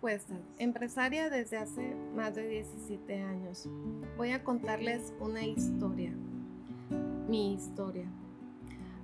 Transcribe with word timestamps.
Cuestas, 0.00 0.40
empresaria 0.58 1.30
desde 1.30 1.56
hace 1.56 1.94
más 2.14 2.34
de 2.34 2.48
17 2.48 3.22
años. 3.22 3.68
Voy 4.16 4.32
a 4.32 4.42
contarles 4.42 5.14
una 5.20 5.46
historia, 5.46 6.12
mi 7.28 7.54
historia. 7.54 8.10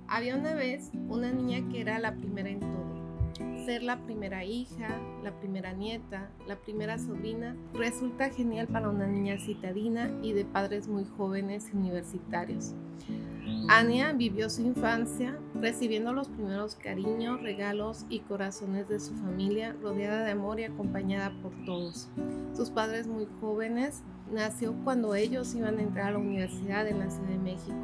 Había 0.09 0.35
una 0.35 0.53
vez 0.53 0.91
una 1.07 1.31
niña 1.31 1.65
que 1.71 1.79
era 1.79 1.97
la 1.97 2.15
primera 2.15 2.49
en 2.49 2.59
todo. 2.59 3.65
Ser 3.65 3.83
la 3.83 4.03
primera 4.03 4.43
hija, 4.43 4.99
la 5.23 5.39
primera 5.39 5.71
nieta, 5.71 6.29
la 6.45 6.57
primera 6.57 6.99
sobrina, 6.99 7.55
resulta 7.73 8.29
genial 8.29 8.67
para 8.67 8.89
una 8.89 9.07
niña 9.07 9.39
citadina 9.39 10.11
y 10.21 10.33
de 10.33 10.43
padres 10.43 10.89
muy 10.89 11.05
jóvenes 11.05 11.71
universitarios. 11.73 12.75
Ania 13.67 14.13
vivió 14.13 14.49
su 14.49 14.61
infancia 14.61 15.37
recibiendo 15.53 16.13
los 16.13 16.27
primeros 16.29 16.75
cariños, 16.75 17.41
regalos 17.41 18.05
y 18.09 18.19
corazones 18.19 18.87
de 18.87 18.99
su 18.99 19.13
familia, 19.15 19.75
rodeada 19.81 20.23
de 20.23 20.31
amor 20.31 20.59
y 20.59 20.63
acompañada 20.63 21.31
por 21.41 21.51
todos. 21.65 22.09
Sus 22.55 22.69
padres 22.69 23.07
muy 23.07 23.27
jóvenes 23.41 24.03
nació 24.31 24.73
cuando 24.83 25.15
ellos 25.15 25.53
iban 25.55 25.79
a 25.79 25.81
entrar 25.81 26.07
a 26.07 26.11
la 26.11 26.17
universidad 26.19 26.87
en 26.87 26.99
la 26.99 27.09
Ciudad 27.09 27.29
de 27.29 27.37
México. 27.37 27.75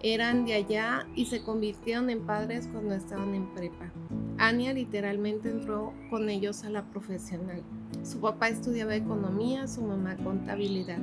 Eran 0.00 0.44
de 0.44 0.54
allá 0.54 1.06
y 1.16 1.26
se 1.26 1.42
convirtieron 1.42 2.08
en 2.08 2.24
padres 2.24 2.68
cuando 2.72 2.94
estaban 2.94 3.34
en 3.34 3.52
prepa. 3.52 3.92
Ania 4.38 4.72
literalmente 4.72 5.50
entró 5.50 5.92
con 6.08 6.28
ellos 6.28 6.62
a 6.62 6.70
la 6.70 6.84
profesional. 6.84 7.62
Su 8.04 8.20
papá 8.20 8.48
estudiaba 8.48 8.94
economía, 8.94 9.66
su 9.66 9.82
mamá 9.82 10.16
contabilidad. 10.16 11.00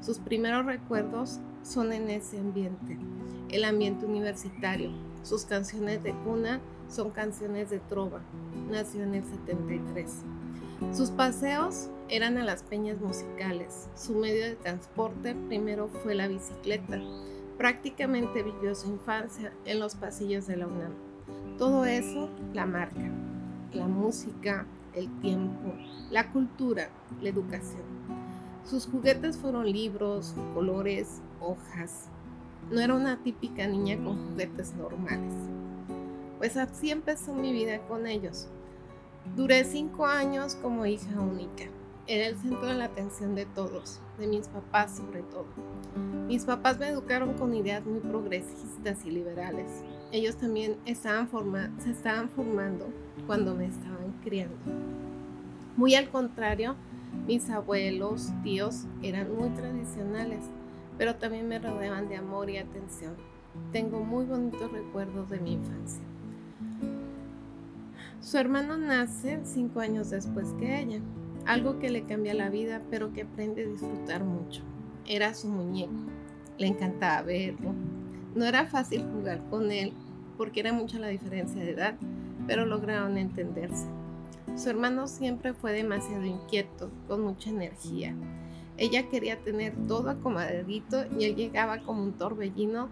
Sus 0.00 0.18
primeros 0.18 0.64
recuerdos 0.64 1.40
son 1.66 1.92
en 1.92 2.08
ese 2.10 2.38
ambiente, 2.38 2.96
el 3.50 3.64
ambiente 3.64 4.06
universitario. 4.06 4.90
Sus 5.22 5.44
canciones 5.44 6.02
de 6.02 6.12
cuna 6.12 6.60
son 6.88 7.10
canciones 7.10 7.70
de 7.70 7.80
trova. 7.80 8.20
Nació 8.70 9.02
en 9.02 9.14
el 9.14 9.24
73. 9.24 10.22
Sus 10.92 11.10
paseos 11.10 11.88
eran 12.08 12.38
a 12.38 12.44
las 12.44 12.62
peñas 12.62 13.00
musicales. 13.00 13.88
Su 13.96 14.14
medio 14.14 14.44
de 14.44 14.54
transporte 14.54 15.34
primero 15.48 15.88
fue 15.88 16.14
la 16.14 16.28
bicicleta. 16.28 17.00
Prácticamente 17.58 18.42
vivió 18.42 18.74
su 18.74 18.88
infancia 18.90 19.52
en 19.64 19.80
los 19.80 19.96
pasillos 19.96 20.46
de 20.46 20.56
la 20.56 20.66
UNAM. 20.68 20.92
Todo 21.58 21.84
eso 21.84 22.28
la 22.52 22.66
marca. 22.66 23.10
La 23.72 23.88
música, 23.88 24.66
el 24.94 25.10
tiempo, 25.20 25.74
la 26.10 26.30
cultura, 26.30 26.90
la 27.20 27.28
educación. 27.28 27.95
Sus 28.68 28.88
juguetes 28.88 29.38
fueron 29.38 29.70
libros, 29.70 30.34
colores, 30.52 31.22
hojas. 31.40 32.08
No 32.68 32.80
era 32.80 32.94
una 32.94 33.22
típica 33.22 33.68
niña 33.68 33.96
con 33.96 34.30
juguetes 34.30 34.74
normales. 34.74 35.32
Pues 36.38 36.56
así 36.56 36.90
empezó 36.90 37.32
mi 37.32 37.52
vida 37.52 37.78
con 37.86 38.08
ellos. 38.08 38.48
Duré 39.36 39.62
cinco 39.64 40.04
años 40.04 40.56
como 40.56 40.84
hija 40.84 41.20
única. 41.20 41.66
Era 42.08 42.26
el 42.26 42.36
centro 42.38 42.66
de 42.66 42.74
la 42.74 42.86
atención 42.86 43.36
de 43.36 43.46
todos, 43.46 44.00
de 44.18 44.26
mis 44.26 44.48
papás 44.48 44.96
sobre 44.96 45.22
todo. 45.22 45.46
Mis 46.26 46.44
papás 46.44 46.80
me 46.80 46.88
educaron 46.88 47.34
con 47.34 47.54
ideas 47.54 47.86
muy 47.86 48.00
progresistas 48.00 49.04
y 49.04 49.12
liberales. 49.12 49.84
Ellos 50.10 50.36
también 50.38 50.76
estaban 50.86 51.28
se 51.78 51.90
estaban 51.90 52.28
formando 52.30 52.88
cuando 53.28 53.54
me 53.54 53.66
estaban 53.66 54.12
criando. 54.24 54.56
Muy 55.76 55.94
al 55.94 56.10
contrario, 56.10 56.74
mis 57.26 57.48
abuelos, 57.50 58.30
tíos 58.42 58.86
eran 59.02 59.34
muy 59.34 59.50
tradicionales, 59.50 60.44
pero 60.98 61.16
también 61.16 61.48
me 61.48 61.58
rodeaban 61.58 62.08
de 62.08 62.16
amor 62.16 62.50
y 62.50 62.58
atención. 62.58 63.14
Tengo 63.72 64.00
muy 64.00 64.24
bonitos 64.24 64.70
recuerdos 64.70 65.30
de 65.30 65.40
mi 65.40 65.54
infancia. 65.54 66.02
Su 68.20 68.38
hermano 68.38 68.76
nace 68.76 69.40
cinco 69.44 69.80
años 69.80 70.10
después 70.10 70.52
que 70.58 70.80
ella, 70.80 71.00
algo 71.46 71.78
que 71.78 71.90
le 71.90 72.02
cambia 72.02 72.34
la 72.34 72.50
vida, 72.50 72.82
pero 72.90 73.12
que 73.12 73.22
aprende 73.22 73.64
a 73.64 73.68
disfrutar 73.68 74.24
mucho. 74.24 74.62
Era 75.06 75.34
su 75.34 75.48
muñeco, 75.48 75.92
le 76.58 76.66
encantaba 76.66 77.22
verlo. 77.22 77.72
No 78.34 78.44
era 78.44 78.66
fácil 78.66 79.04
jugar 79.04 79.42
con 79.48 79.70
él 79.70 79.92
porque 80.36 80.60
era 80.60 80.72
mucha 80.72 80.98
la 80.98 81.08
diferencia 81.08 81.62
de 81.62 81.70
edad, 81.70 81.94
pero 82.46 82.66
lograron 82.66 83.16
entenderse. 83.16 83.86
Su 84.56 84.70
hermano 84.70 85.06
siempre 85.06 85.52
fue 85.52 85.72
demasiado 85.72 86.24
inquieto, 86.24 86.90
con 87.08 87.20
mucha 87.20 87.50
energía. 87.50 88.14
Ella 88.78 89.08
quería 89.10 89.38
tener 89.42 89.74
todo 89.86 90.08
acomodadito 90.08 91.04
y 91.18 91.24
él 91.24 91.36
llegaba 91.36 91.82
como 91.82 92.02
un 92.02 92.14
torbellino. 92.14 92.88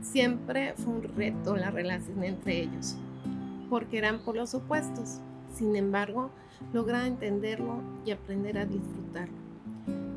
Siempre 0.00 0.74
fue 0.76 0.94
un 0.94 1.02
reto 1.02 1.56
la 1.56 1.72
relación 1.72 2.22
entre 2.22 2.62
ellos, 2.62 2.96
porque 3.68 3.98
eran 3.98 4.20
por 4.20 4.36
los 4.36 4.54
opuestos. 4.54 5.18
Sin 5.52 5.74
embargo, 5.74 6.30
logra 6.72 7.04
entenderlo 7.04 7.82
y 8.06 8.12
aprender 8.12 8.56
a 8.56 8.66
disfrutarlo. 8.66 9.36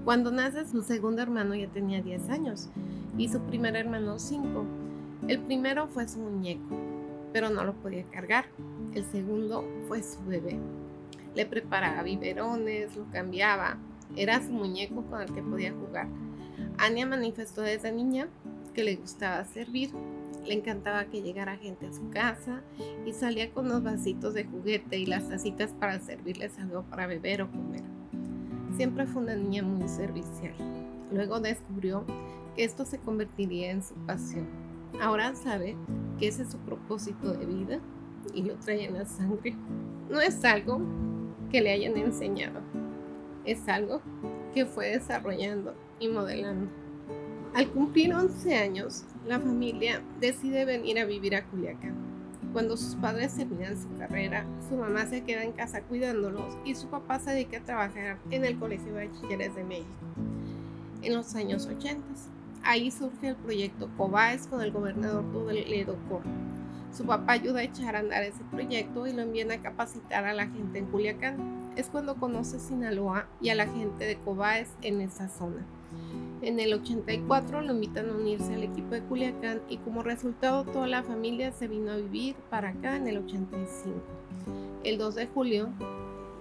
Cuando 0.06 0.32
nace 0.32 0.68
su 0.68 0.84
segundo 0.84 1.24
hermano 1.24 1.56
ya 1.56 1.68
tenía 1.68 2.04
10 2.04 2.30
años 2.30 2.70
y 3.18 3.28
su 3.28 3.40
primer 3.42 3.76
hermano 3.76 4.20
5. 4.20 4.66
El 5.28 5.40
primero 5.40 5.88
fue 5.88 6.08
su 6.08 6.20
muñeco, 6.20 6.78
pero 7.34 7.50
no 7.50 7.64
lo 7.64 7.74
podía 7.74 8.04
cargar. 8.12 8.46
El 8.94 9.04
segundo 9.06 9.66
fue 9.88 10.04
su 10.04 10.24
bebé. 10.26 10.60
Le 11.36 11.46
preparaba 11.46 12.04
biberones, 12.04 12.96
lo 12.96 13.06
cambiaba. 13.12 13.78
Era 14.16 14.42
su 14.42 14.52
muñeco 14.52 15.04
con 15.04 15.22
el 15.22 15.34
que 15.34 15.42
podía 15.42 15.72
jugar. 15.72 16.08
Anya 16.78 17.06
manifestó 17.06 17.62
desde 17.62 17.92
niña 17.92 18.28
que 18.74 18.84
le 18.84 18.96
gustaba 18.96 19.44
servir. 19.46 19.92
Le 20.46 20.54
encantaba 20.54 21.06
que 21.06 21.22
llegara 21.22 21.58
gente 21.58 21.88
a 21.88 21.94
su 21.94 22.10
casa 22.10 22.62
y 23.06 23.14
salía 23.14 23.52
con 23.52 23.70
los 23.70 23.84
vasitos 23.84 24.34
de 24.34 24.46
juguete 24.46 24.98
y 24.98 25.06
las 25.06 25.30
tacitas 25.30 25.72
para 25.74 26.00
servirles 26.00 26.58
algo 26.58 26.84
para 26.84 27.08
beber 27.08 27.44
o 27.44 27.52
comer. 27.52 27.84
Siempre 28.76 29.06
fue 29.06 29.22
una 29.22 29.36
niña 29.36 29.64
muy 29.64 29.88
servicial. 29.88 30.56
Luego 31.12 31.40
descubrió 31.40 32.06
que 32.56 32.64
esto 32.64 32.86
se 32.86 32.98
convertiría 32.98 33.72
en 33.72 33.84
su 33.84 33.94
pasión. 33.94 34.48
Ahora 35.00 35.36
sabe 35.36 35.76
que 36.18 36.28
ese 36.28 36.44
es 36.44 36.52
su 36.52 36.58
propósito 36.60 37.34
de 37.34 37.46
vida 37.46 37.80
y 38.34 38.44
lo 38.44 38.56
trae 38.56 38.86
en 38.86 38.94
la 38.96 39.06
sangre. 39.06 39.56
No 40.10 40.20
es 40.20 40.44
algo 40.44 40.82
que 41.52 41.62
le 41.62 41.72
hayan 41.72 41.98
enseñado. 41.98 42.62
Es 43.46 43.68
algo 43.68 44.02
que 44.54 44.66
fue 44.66 44.90
desarrollando 44.92 45.76
y 46.00 46.08
modelando. 46.08 46.72
Al 47.54 47.68
cumplir 47.70 48.14
11 48.14 48.56
años, 48.56 49.04
la 49.28 49.40
familia 49.40 50.02
decide 50.20 50.64
venir 50.64 51.00
a 51.00 51.06
vivir 51.06 51.36
a 51.36 51.46
Culiacán. 51.46 51.96
Cuando 52.54 52.78
sus 52.78 52.96
padres 52.96 53.36
terminan 53.36 53.82
su 53.82 53.94
carrera, 53.98 54.46
su 54.68 54.76
mamá 54.76 55.06
se 55.06 55.24
queda 55.24 55.44
en 55.44 55.52
casa 55.54 55.82
cuidándolos 55.84 56.58
y 56.66 56.76
su 56.76 56.88
papá 56.88 57.20
se 57.20 57.32
dedica 57.32 57.58
a 57.58 57.64
trabajar 57.66 58.18
en 58.30 58.46
el 58.46 58.58
Colegio 58.58 58.94
de 58.94 59.08
Bachilleres 59.08 59.56
de 59.56 59.64
México. 59.64 59.90
En 61.02 61.14
los 61.16 61.34
años 61.36 61.66
80, 61.66 62.06
ahí 62.64 62.92
surge 62.92 63.30
el 63.30 63.36
proyecto 63.36 63.90
COBAES 63.98 64.48
con 64.48 64.62
el 64.62 64.72
gobernador 64.72 65.26
Ledo 65.54 65.98
Cor 66.10 66.24
su 66.92 67.06
papá 67.06 67.34
ayuda 67.34 67.60
a 67.62 67.64
echar 67.64 67.96
a 67.96 68.00
andar 68.00 68.24
ese 68.24 68.44
proyecto 68.52 69.08
y 69.08 69.14
lo 69.14 69.22
envían 69.22 69.52
a 69.52 69.62
capacitar 69.62 70.26
a 70.26 70.34
la 70.34 70.48
gente 70.48 70.80
en 70.80 70.86
Culiacán. 70.88 71.72
Es 71.78 71.88
cuando 71.88 72.16
conoce 72.16 72.60
Sinaloa 72.60 73.28
y 73.40 73.50
a 73.50 73.56
la 73.56 73.66
gente 73.66 74.06
de 74.06 74.18
Cobaes 74.18 74.70
en 74.82 75.00
esa 75.00 75.30
zona. 75.30 75.66
En 76.42 76.60
el 76.60 76.74
84 76.74 77.62
lo 77.62 77.74
invitan 77.74 78.10
a 78.10 78.14
unirse 78.14 78.54
al 78.54 78.64
equipo 78.64 78.90
de 78.90 79.02
Culiacán 79.04 79.62
y 79.70 79.78
como 79.78 80.04
resultado 80.04 80.66
toda 80.66 80.88
la 80.88 81.04
familia 81.04 81.54
se 81.54 81.68
vino 81.68 81.92
a 81.92 81.98
vivir 81.98 82.36
para 82.50 82.70
acá 82.70 82.98
en 82.98 83.08
el 83.08 83.20
85. 83.20 83.96
El 84.84 84.98
2 84.98 85.16
de 85.16 85.28
julio 85.28 85.70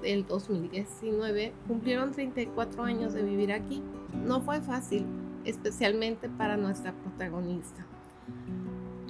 del 0.02 0.26
2019 0.26 1.52
cumplieron 1.68 2.10
34 2.10 2.82
años 2.82 3.12
de 3.12 3.22
vivir 3.22 3.52
aquí. 3.52 3.82
No 4.24 4.40
fue 4.40 4.60
fácil, 4.60 5.06
especialmente 5.44 6.28
para 6.28 6.56
nuestra 6.56 6.92
protagonista 6.92 7.86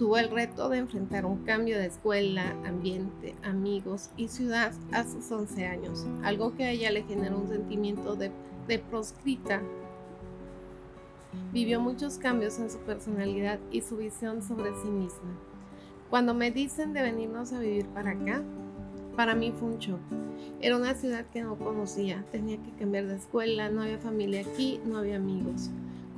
tuvo 0.00 0.16
el 0.16 0.30
reto 0.30 0.70
de 0.70 0.78
enfrentar 0.78 1.26
un 1.26 1.44
cambio 1.44 1.76
de 1.76 1.84
escuela, 1.84 2.56
ambiente, 2.64 3.34
amigos 3.42 4.08
y 4.16 4.28
ciudad 4.28 4.72
a 4.92 5.04
sus 5.04 5.30
11 5.30 5.66
años, 5.66 6.06
algo 6.22 6.54
que 6.56 6.64
a 6.64 6.70
ella 6.70 6.90
le 6.90 7.02
generó 7.02 7.36
un 7.36 7.48
sentimiento 7.48 8.16
de, 8.16 8.32
proscrita. 8.88 9.60
Vivió 11.52 11.82
muchos 11.82 12.16
cambios 12.16 12.58
en 12.60 12.70
su 12.70 12.78
personalidad 12.78 13.58
y 13.70 13.82
su 13.82 13.98
visión 13.98 14.42
sobre 14.42 14.70
sí 14.82 14.88
misma. 14.88 15.38
Cuando 16.08 16.32
me 16.32 16.50
dicen 16.50 16.94
de 16.94 17.02
venirnos 17.02 17.52
a 17.52 17.58
vivir 17.58 17.84
para 17.88 18.12
acá, 18.12 18.42
para 19.16 19.34
mí 19.34 19.52
fue 19.52 19.68
un 19.68 19.78
shock. 19.80 20.00
Era 20.62 20.78
una 20.78 20.94
ciudad 20.94 21.26
que 21.26 21.42
no 21.42 21.56
conocía, 21.58 22.24
tenía 22.32 22.56
que 22.56 22.70
cambiar 22.70 23.06
de 23.06 23.16
escuela, 23.16 23.68
no 23.68 23.82
había 23.82 23.98
familia 23.98 24.40
aquí, 24.40 24.80
no 24.86 24.96
había 24.96 25.16
amigos 25.16 25.68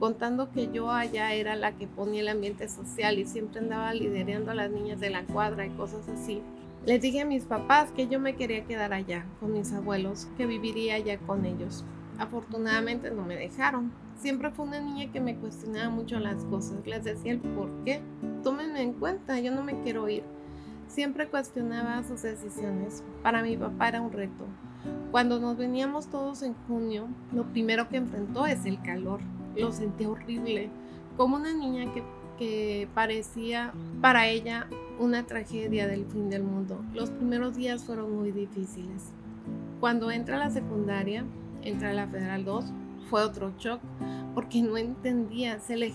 contando 0.02 0.50
que 0.50 0.68
yo 0.72 0.90
allá 0.90 1.32
era 1.32 1.54
la 1.54 1.76
que 1.76 1.86
ponía 1.86 2.22
el 2.22 2.28
ambiente 2.28 2.68
social 2.68 3.20
y 3.20 3.24
siempre 3.24 3.60
andaba 3.60 3.94
liderando 3.94 4.50
a 4.50 4.54
las 4.54 4.68
niñas 4.68 4.98
de 4.98 5.10
la 5.10 5.22
cuadra 5.22 5.64
y 5.64 5.70
cosas 5.70 6.08
así. 6.08 6.42
Les 6.84 7.00
dije 7.00 7.20
a 7.20 7.24
mis 7.24 7.44
papás 7.44 7.92
que 7.92 8.08
yo 8.08 8.18
me 8.18 8.34
quería 8.34 8.64
quedar 8.64 8.92
allá 8.92 9.24
con 9.38 9.52
mis 9.52 9.72
abuelos, 9.72 10.26
que 10.36 10.44
viviría 10.44 10.96
allá 10.96 11.18
con 11.18 11.44
ellos. 11.44 11.84
Afortunadamente 12.18 13.12
no 13.12 13.22
me 13.22 13.36
dejaron. 13.36 13.92
Siempre 14.16 14.50
fue 14.50 14.66
una 14.66 14.80
niña 14.80 15.12
que 15.12 15.20
me 15.20 15.36
cuestionaba 15.36 15.88
mucho 15.88 16.18
las 16.18 16.44
cosas. 16.46 16.84
Les 16.84 17.04
decía 17.04 17.30
el 17.30 17.38
por 17.38 17.70
qué. 17.84 18.00
Tómenme 18.42 18.82
en 18.82 18.94
cuenta, 18.94 19.38
yo 19.38 19.54
no 19.54 19.62
me 19.62 19.82
quiero 19.82 20.08
ir. 20.08 20.24
Siempre 20.88 21.28
cuestionaba 21.28 22.02
sus 22.02 22.22
decisiones. 22.22 23.04
Para 23.22 23.40
mi 23.44 23.56
papá 23.56 23.86
era 23.86 24.00
un 24.00 24.10
reto. 24.10 24.46
Cuando 25.12 25.38
nos 25.38 25.56
veníamos 25.56 26.08
todos 26.08 26.42
en 26.42 26.54
junio, 26.66 27.06
lo 27.32 27.44
primero 27.44 27.88
que 27.88 27.98
enfrentó 27.98 28.46
es 28.46 28.66
el 28.66 28.82
calor. 28.82 29.20
Lo 29.56 29.72
sentí 29.72 30.04
horrible, 30.04 30.70
como 31.16 31.36
una 31.36 31.52
niña 31.52 31.92
que, 31.92 32.02
que 32.38 32.88
parecía 32.94 33.72
para 34.00 34.28
ella 34.28 34.68
una 34.98 35.26
tragedia 35.26 35.86
del 35.86 36.06
fin 36.06 36.30
del 36.30 36.42
mundo. 36.42 36.84
Los 36.94 37.10
primeros 37.10 37.56
días 37.56 37.84
fueron 37.84 38.16
muy 38.16 38.32
difíciles. 38.32 39.12
Cuando 39.80 40.10
entra 40.10 40.36
a 40.36 40.38
la 40.38 40.50
secundaria, 40.50 41.24
entra 41.62 41.90
a 41.90 41.94
la 41.94 42.06
Federal 42.06 42.44
2, 42.44 42.64
fue 43.08 43.22
otro 43.22 43.52
shock 43.58 43.80
porque 44.34 44.62
no 44.62 44.76
entendía, 44.76 45.58
se 45.60 45.76
le, 45.76 45.92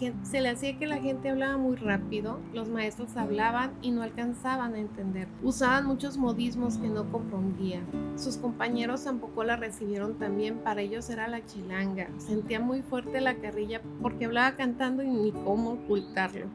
hacía 0.50 0.78
que 0.78 0.86
la 0.86 0.98
gente 0.98 1.30
hablaba 1.30 1.58
muy 1.58 1.76
rápido, 1.76 2.40
los 2.54 2.70
maestros 2.70 3.18
hablaban 3.18 3.74
y 3.82 3.92
no 3.92 4.04
alcanzaban 4.04 4.76
a 4.76 4.80
entender, 4.80 5.28
usaban 5.42 5.88
muchos 5.88 6.18
modismos 6.18 6.78
que 6.78 6.88
no 6.88 7.12
comprendía. 7.12 7.82
Sus 8.16 8.38
compañeros 8.38 9.04
tampoco 9.04 9.44
la 9.44 9.56
recibieron 9.56 10.20
tan 10.20 10.38
bien, 10.38 10.60
para 10.60 10.82
ellos 10.82 11.10
era 11.10 11.28
la 11.28 11.46
chilanga, 11.46 12.10
sentía 12.18 12.60
muy 12.60 12.82
fuerte 12.82 13.22
la 13.22 13.36
carrilla 13.36 13.82
porque 14.02 14.26
hablaba 14.26 14.56
cantando 14.56 15.02
y 15.04 15.10
ni 15.10 15.32
cómo 15.32 15.72
ocultarlo. 15.72 16.46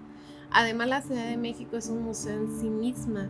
Además 0.51 0.89
la 0.89 1.03
Ciudad 1.03 1.27
de 1.27 1.37
México 1.37 1.77
es 1.77 1.89
un 1.89 2.03
museo 2.03 2.37
en 2.37 2.61
sí 2.61 2.69
misma, 2.69 3.29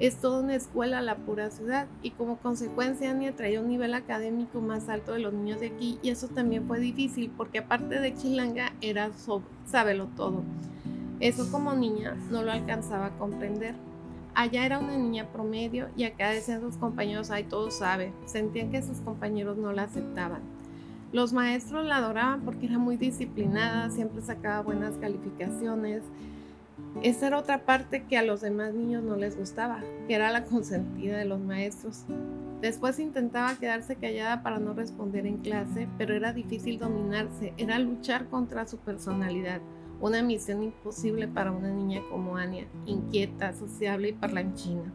es 0.00 0.16
toda 0.16 0.40
una 0.40 0.54
escuela 0.54 1.02
la 1.02 1.16
pura 1.16 1.50
ciudad 1.50 1.86
y 2.02 2.12
como 2.12 2.38
consecuencia 2.38 3.10
Ania 3.10 3.36
traía 3.36 3.60
un 3.60 3.68
nivel 3.68 3.92
académico 3.92 4.62
más 4.62 4.88
alto 4.88 5.12
de 5.12 5.20
los 5.20 5.34
niños 5.34 5.60
de 5.60 5.66
aquí 5.66 5.98
y 6.02 6.08
eso 6.08 6.28
también 6.28 6.66
fue 6.66 6.80
difícil 6.80 7.30
porque 7.36 7.58
aparte 7.58 8.00
de 8.00 8.14
chilanga 8.14 8.72
era 8.80 9.10
sábelo 9.66 10.08
todo. 10.16 10.42
Eso 11.20 11.52
como 11.52 11.74
niña 11.74 12.16
no 12.30 12.42
lo 12.42 12.50
alcanzaba 12.50 13.06
a 13.06 13.18
comprender. 13.18 13.74
Allá 14.34 14.64
era 14.64 14.78
una 14.78 14.96
niña 14.96 15.26
promedio 15.30 15.88
y 15.96 16.04
acá 16.04 16.30
decían 16.30 16.62
sus 16.62 16.78
compañeros, 16.78 17.30
ay, 17.30 17.44
todo 17.44 17.70
sabe. 17.70 18.14
Sentían 18.24 18.70
que 18.70 18.82
sus 18.82 19.00
compañeros 19.02 19.58
no 19.58 19.70
la 19.72 19.82
aceptaban. 19.82 20.40
Los 21.12 21.34
maestros 21.34 21.84
la 21.84 21.96
adoraban 21.96 22.40
porque 22.42 22.66
era 22.66 22.78
muy 22.78 22.96
disciplinada, 22.96 23.90
siempre 23.90 24.22
sacaba 24.22 24.62
buenas 24.62 24.96
calificaciones, 24.96 26.04
esa 27.02 27.28
era 27.28 27.38
otra 27.38 27.64
parte 27.64 28.04
que 28.04 28.18
a 28.18 28.22
los 28.22 28.40
demás 28.42 28.74
niños 28.74 29.02
no 29.02 29.16
les 29.16 29.36
gustaba, 29.36 29.82
que 30.06 30.14
era 30.14 30.30
la 30.30 30.44
consentida 30.44 31.16
de 31.16 31.24
los 31.24 31.40
maestros. 31.40 32.04
Después 32.60 32.98
intentaba 32.98 33.56
quedarse 33.56 33.96
callada 33.96 34.42
para 34.42 34.58
no 34.58 34.74
responder 34.74 35.26
en 35.26 35.38
clase, 35.38 35.88
pero 35.96 36.14
era 36.14 36.34
difícil 36.34 36.78
dominarse, 36.78 37.54
era 37.56 37.78
luchar 37.78 38.28
contra 38.28 38.66
su 38.66 38.76
personalidad, 38.78 39.62
una 40.00 40.22
misión 40.22 40.62
imposible 40.62 41.26
para 41.26 41.52
una 41.52 41.70
niña 41.70 42.02
como 42.10 42.36
Ania, 42.36 42.66
inquieta, 42.84 43.54
sociable 43.54 44.10
y 44.10 44.12
parlanchina. 44.12 44.92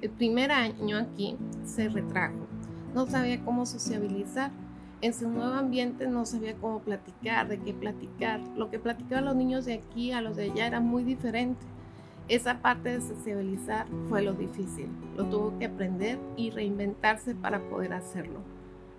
El 0.00 0.10
primer 0.10 0.52
año 0.52 0.96
aquí 0.96 1.36
se 1.64 1.88
retrajo, 1.88 2.46
no 2.94 3.06
sabía 3.06 3.44
cómo 3.44 3.66
sociabilizar, 3.66 4.52
en 5.02 5.14
su 5.14 5.28
nuevo 5.28 5.54
ambiente 5.54 6.06
no 6.06 6.26
sabía 6.26 6.54
cómo 6.56 6.80
platicar, 6.80 7.48
de 7.48 7.58
qué 7.58 7.72
platicar. 7.72 8.40
Lo 8.56 8.70
que 8.70 8.78
platicaban 8.78 9.24
los 9.24 9.36
niños 9.36 9.64
de 9.64 9.74
aquí 9.74 10.12
a 10.12 10.20
los 10.20 10.36
de 10.36 10.50
allá 10.50 10.66
era 10.66 10.80
muy 10.80 11.04
diferente. 11.04 11.64
Esa 12.28 12.60
parte 12.60 12.90
de 12.90 13.00
sociabilizar 13.00 13.86
fue 14.08 14.22
lo 14.22 14.34
difícil. 14.34 14.88
Lo 15.16 15.24
tuvo 15.24 15.58
que 15.58 15.66
aprender 15.66 16.18
y 16.36 16.50
reinventarse 16.50 17.34
para 17.34 17.60
poder 17.70 17.94
hacerlo. 17.94 18.40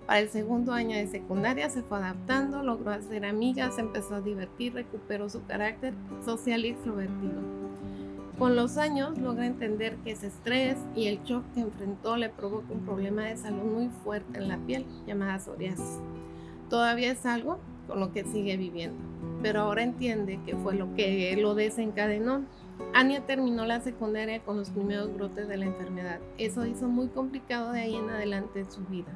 Para 0.08 0.20
el 0.20 0.30
segundo 0.30 0.74
año 0.74 0.98
de 0.98 1.08
secundaria 1.08 1.70
se 1.70 1.84
fue 1.84 2.00
adaptando, 2.00 2.64
logró 2.64 2.92
hacer 2.92 3.24
amigas, 3.24 3.78
empezó 3.78 4.16
a 4.16 4.22
divertir, 4.22 4.74
recuperó 4.74 5.30
su 5.30 5.46
carácter 5.46 5.94
social 6.26 6.66
y 6.66 6.70
extrovertido. 6.70 7.61
Con 8.42 8.56
los 8.56 8.78
años 8.78 9.20
logra 9.20 9.46
entender 9.46 9.98
que 9.98 10.14
ese 10.14 10.26
estrés 10.26 10.76
y 10.96 11.06
el 11.06 11.22
shock 11.22 11.44
que 11.54 11.60
enfrentó 11.60 12.18
le 12.18 12.30
provoca 12.30 12.74
un 12.74 12.80
problema 12.80 13.26
de 13.26 13.38
salud 13.38 13.62
muy 13.62 13.90
fuerte 14.04 14.40
en 14.40 14.48
la 14.48 14.58
piel 14.58 14.84
llamada 15.06 15.38
psoriasis. 15.38 16.00
Todavía 16.68 17.12
es 17.12 17.24
algo 17.28 17.60
con 17.86 18.00
lo 18.00 18.12
que 18.12 18.24
sigue 18.24 18.58
viviendo, 18.58 18.98
pero 19.44 19.62
ahora 19.62 19.84
entiende 19.84 20.40
que 20.44 20.56
fue 20.56 20.74
lo 20.74 20.92
que 20.96 21.38
lo 21.40 21.54
desencadenó. 21.54 22.44
Ania 22.96 23.28
terminó 23.28 23.64
la 23.68 23.80
secundaria 23.80 24.42
con 24.42 24.58
los 24.58 24.72
primeros 24.72 25.14
brotes 25.14 25.48
de 25.48 25.58
la 25.58 25.66
enfermedad. 25.66 26.20
Eso 26.40 26.66
hizo 26.66 26.88
muy 26.88 27.10
complicado 27.10 27.74
de 27.74 27.82
ahí 27.82 27.96
en 27.96 28.10
adelante 28.10 28.62
en 28.62 28.72
su 28.72 28.84
vida. 28.86 29.16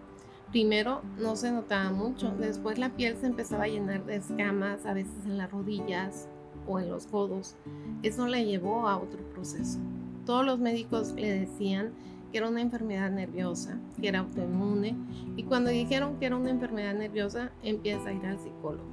Primero 0.51 1.01
no 1.18 1.36
se 1.36 1.51
notaba 1.51 1.89
mucho, 1.89 2.30
después 2.38 2.78
la 2.78 2.89
piel 2.89 3.18
se 3.18 3.25
empezaba 3.25 3.63
a 3.63 3.69
llenar 3.69 4.06
de 4.06 4.18
escamas, 4.18 4.86
a 4.86 4.94
veces 4.94 5.25
en 5.25 5.39
las 5.39 5.50
rodillas, 5.50 6.30
o 6.68 6.80
en 6.80 6.90
los 6.90 7.08
codos. 7.08 7.56
Eso 8.04 8.28
le 8.28 8.46
llevó 8.46 8.88
a 8.88 8.98
otro 8.98 9.20
proceso. 9.34 9.80
Todos 10.26 10.46
los 10.46 10.60
médicos 10.60 11.14
le 11.14 11.40
decían 11.40 11.92
que 12.32 12.40
era 12.40 12.50
una 12.50 12.62
enfermedad 12.62 13.12
nerviosa, 13.12 13.78
que 14.02 14.08
era 14.08 14.20
autoinmune, 14.20 14.96
y 15.36 15.44
cuando 15.44 15.70
dijeron 15.70 16.18
que 16.18 16.26
era 16.26 16.36
una 16.36 16.50
enfermedad 16.50 16.96
nerviosa, 16.96 17.52
empieza 17.64 18.10
a 18.10 18.14
ir 18.14 18.26
al 18.26 18.40
psicólogo. 18.40 18.84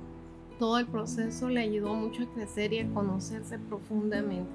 Todo 0.58 0.78
el 0.78 0.86
proceso 0.86 1.48
le 1.48 1.60
ayudó 1.60 1.94
mucho 1.94 2.22
a 2.22 2.32
crecer 2.34 2.72
y 2.72 2.80
a 2.80 2.88
conocerse 2.92 3.58
profundamente. 3.58 4.52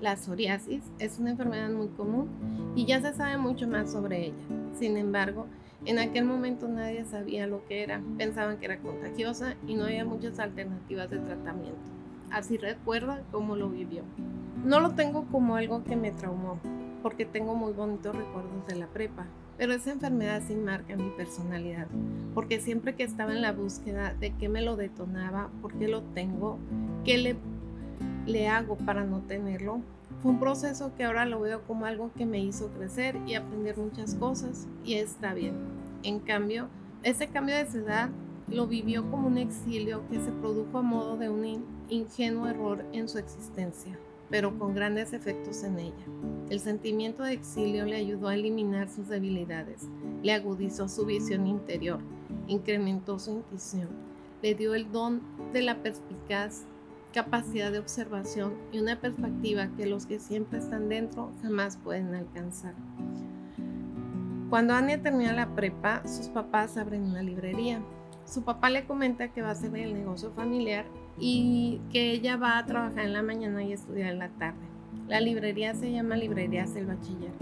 La 0.00 0.16
psoriasis 0.16 0.82
es 0.98 1.18
una 1.18 1.30
enfermedad 1.30 1.70
muy 1.70 1.88
común 1.88 2.28
y 2.74 2.84
ya 2.84 3.00
se 3.00 3.12
sabe 3.12 3.38
mucho 3.38 3.68
más 3.68 3.92
sobre 3.92 4.26
ella. 4.26 4.34
Sin 4.78 4.96
embargo, 4.96 5.46
en 5.84 5.98
aquel 5.98 6.24
momento 6.24 6.66
nadie 6.66 7.04
sabía 7.04 7.46
lo 7.46 7.64
que 7.66 7.82
era, 7.82 8.02
pensaban 8.18 8.58
que 8.58 8.66
era 8.66 8.80
contagiosa 8.80 9.54
y 9.66 9.74
no 9.74 9.84
había 9.84 10.04
muchas 10.04 10.38
alternativas 10.38 11.08
de 11.10 11.18
tratamiento 11.18 11.95
así 12.30 12.56
recuerda 12.56 13.22
cómo 13.30 13.56
lo 13.56 13.68
vivió. 13.68 14.02
No 14.64 14.80
lo 14.80 14.90
tengo 14.90 15.26
como 15.30 15.56
algo 15.56 15.84
que 15.84 15.96
me 15.96 16.10
traumó, 16.10 16.58
porque 17.02 17.24
tengo 17.24 17.54
muy 17.54 17.72
bonitos 17.72 18.16
recuerdos 18.16 18.66
de 18.66 18.76
la 18.76 18.86
prepa, 18.86 19.26
pero 19.56 19.72
esa 19.72 19.92
enfermedad 19.92 20.42
sí 20.46 20.54
marca 20.54 20.96
mi 20.96 21.10
personalidad, 21.10 21.86
porque 22.34 22.60
siempre 22.60 22.94
que 22.94 23.04
estaba 23.04 23.32
en 23.32 23.42
la 23.42 23.52
búsqueda 23.52 24.14
de 24.14 24.34
qué 24.34 24.48
me 24.48 24.62
lo 24.62 24.76
detonaba, 24.76 25.50
por 25.62 25.72
qué 25.74 25.88
lo 25.88 26.02
tengo, 26.02 26.58
qué 27.04 27.18
le, 27.18 27.36
le 28.26 28.48
hago 28.48 28.76
para 28.76 29.04
no 29.04 29.20
tenerlo, 29.20 29.80
fue 30.22 30.32
un 30.32 30.40
proceso 30.40 30.92
que 30.96 31.04
ahora 31.04 31.26
lo 31.26 31.40
veo 31.40 31.62
como 31.62 31.86
algo 31.86 32.10
que 32.16 32.26
me 32.26 32.40
hizo 32.40 32.68
crecer 32.70 33.18
y 33.26 33.34
aprender 33.34 33.76
muchas 33.78 34.14
cosas, 34.14 34.66
y 34.84 34.94
está 34.94 35.32
bien. 35.32 35.54
En 36.02 36.20
cambio, 36.20 36.68
ese 37.02 37.28
cambio 37.28 37.54
de 37.54 37.66
ciudad 37.66 38.10
lo 38.48 38.66
vivió 38.66 39.10
como 39.10 39.26
un 39.28 39.38
exilio 39.38 40.02
que 40.08 40.20
se 40.20 40.30
produjo 40.30 40.78
a 40.78 40.82
modo 40.82 41.16
de 41.16 41.28
un 41.28 41.44
ingenuo 41.88 42.48
error 42.48 42.84
en 42.92 43.08
su 43.08 43.18
existencia, 43.18 43.98
pero 44.30 44.58
con 44.58 44.74
grandes 44.74 45.12
efectos 45.12 45.62
en 45.62 45.78
ella. 45.78 46.04
El 46.50 46.60
sentimiento 46.60 47.22
de 47.22 47.32
exilio 47.32 47.84
le 47.84 47.96
ayudó 47.96 48.28
a 48.28 48.34
eliminar 48.34 48.88
sus 48.88 49.08
debilidades, 49.08 49.88
le 50.22 50.32
agudizó 50.32 50.88
su 50.88 51.06
visión 51.06 51.46
interior, 51.46 52.00
incrementó 52.46 53.18
su 53.18 53.32
intuición, 53.32 53.88
le 54.42 54.54
dio 54.54 54.74
el 54.74 54.90
don 54.90 55.20
de 55.52 55.62
la 55.62 55.82
perspicaz 55.82 56.64
capacidad 57.12 57.72
de 57.72 57.78
observación 57.78 58.54
y 58.72 58.78
una 58.78 59.00
perspectiva 59.00 59.70
que 59.76 59.86
los 59.86 60.06
que 60.06 60.18
siempre 60.18 60.58
están 60.58 60.88
dentro 60.88 61.32
jamás 61.42 61.78
pueden 61.78 62.14
alcanzar. 62.14 62.74
Cuando 64.50 64.74
Anya 64.74 65.02
termina 65.02 65.32
la 65.32 65.54
prepa, 65.54 66.06
sus 66.06 66.28
papás 66.28 66.76
abren 66.76 67.02
una 67.02 67.22
librería 67.22 67.80
su 68.26 68.42
papá 68.42 68.70
le 68.70 68.84
comenta 68.84 69.28
que 69.28 69.40
va 69.40 69.48
a 69.48 69.52
hacer 69.52 69.74
el 69.76 69.94
negocio 69.94 70.32
familiar 70.32 70.84
y 71.18 71.80
que 71.90 72.12
ella 72.12 72.36
va 72.36 72.58
a 72.58 72.66
trabajar 72.66 73.04
en 73.04 73.12
la 73.12 73.22
mañana 73.22 73.62
y 73.62 73.72
estudiar 73.72 74.12
en 74.12 74.18
la 74.18 74.28
tarde. 74.28 74.66
La 75.08 75.20
librería 75.20 75.74
se 75.74 75.92
llama 75.92 76.16
Librerías 76.16 76.74
El 76.76 76.86
Bachiller. 76.86 77.32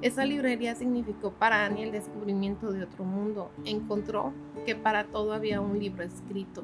Esa 0.00 0.24
librería 0.24 0.76
significó 0.76 1.32
para 1.32 1.64
Annie 1.64 1.82
el 1.82 1.92
descubrimiento 1.92 2.70
de 2.70 2.84
otro 2.84 3.04
mundo. 3.04 3.50
Encontró 3.64 4.32
que 4.64 4.76
para 4.76 5.04
todo 5.04 5.32
había 5.32 5.60
un 5.60 5.78
libro 5.78 6.04
escrito. 6.04 6.62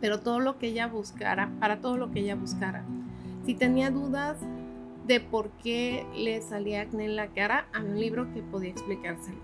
Pero 0.00 0.20
todo 0.20 0.40
lo 0.40 0.58
que 0.58 0.66
ella 0.66 0.86
buscara, 0.86 1.50
para 1.60 1.80
todo 1.80 1.96
lo 1.96 2.10
que 2.10 2.20
ella 2.20 2.34
buscara. 2.34 2.84
Si 3.46 3.54
tenía 3.54 3.90
dudas 3.90 4.38
de 5.06 5.20
por 5.20 5.50
qué 5.62 6.06
le 6.14 6.42
salía 6.42 6.82
acné 6.82 7.06
en 7.06 7.16
la 7.16 7.28
cara, 7.28 7.68
había 7.72 7.90
un 7.90 8.00
libro 8.00 8.32
que 8.34 8.42
podía 8.42 8.70
explicárselo. 8.70 9.38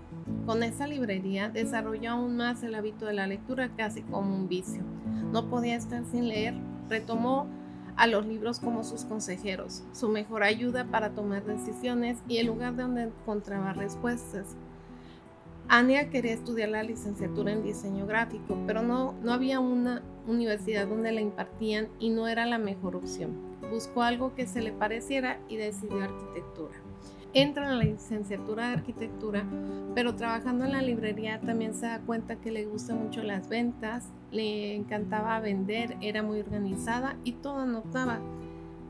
Con 0.45 0.61
esa 0.61 0.85
librería 0.85 1.49
desarrolló 1.49 2.11
aún 2.11 2.37
más 2.37 2.61
el 2.61 2.75
hábito 2.75 3.05
de 3.05 3.13
la 3.13 3.25
lectura 3.25 3.69
casi 3.75 4.01
como 4.03 4.35
un 4.35 4.47
vicio. 4.47 4.83
No 5.31 5.49
podía 5.49 5.75
estar 5.75 6.03
sin 6.05 6.27
leer. 6.27 6.55
Retomó 6.89 7.47
a 7.95 8.07
los 8.07 8.25
libros 8.25 8.59
como 8.59 8.83
sus 8.83 9.05
consejeros, 9.05 9.83
su 9.91 10.09
mejor 10.09 10.43
ayuda 10.43 10.85
para 10.85 11.11
tomar 11.11 11.43
decisiones 11.45 12.17
y 12.27 12.37
el 12.37 12.47
lugar 12.47 12.75
donde 12.75 13.03
encontraba 13.03 13.73
respuestas. 13.73 14.55
Ania 15.67 16.09
quería 16.09 16.33
estudiar 16.33 16.69
la 16.69 16.83
licenciatura 16.83 17.51
en 17.51 17.63
diseño 17.63 18.05
gráfico, 18.05 18.57
pero 18.65 18.81
no, 18.81 19.13
no 19.21 19.31
había 19.31 19.59
una 19.59 20.01
universidad 20.27 20.87
donde 20.87 21.11
la 21.11 21.21
impartían 21.21 21.87
y 21.99 22.09
no 22.09 22.27
era 22.27 22.45
la 22.45 22.57
mejor 22.57 22.95
opción. 22.95 23.37
Buscó 23.69 24.01
algo 24.01 24.35
que 24.35 24.47
se 24.47 24.61
le 24.61 24.73
pareciera 24.73 25.39
y 25.47 25.57
decidió 25.57 26.03
arquitectura 26.03 26.90
entra 27.33 27.63
en 27.63 27.77
la 27.77 27.83
licenciatura 27.83 28.67
de 28.67 28.73
arquitectura, 28.73 29.45
pero 29.95 30.15
trabajando 30.15 30.65
en 30.65 30.73
la 30.73 30.81
librería 30.81 31.39
también 31.39 31.73
se 31.73 31.85
da 31.85 31.99
cuenta 31.99 32.35
que 32.35 32.51
le 32.51 32.65
gustan 32.65 33.03
mucho 33.03 33.23
las 33.23 33.47
ventas, 33.47 34.09
le 34.31 34.75
encantaba 34.75 35.39
vender, 35.39 35.97
era 36.01 36.23
muy 36.23 36.39
organizada 36.39 37.17
y 37.23 37.33
todo 37.33 37.59
anotaba. 37.59 38.19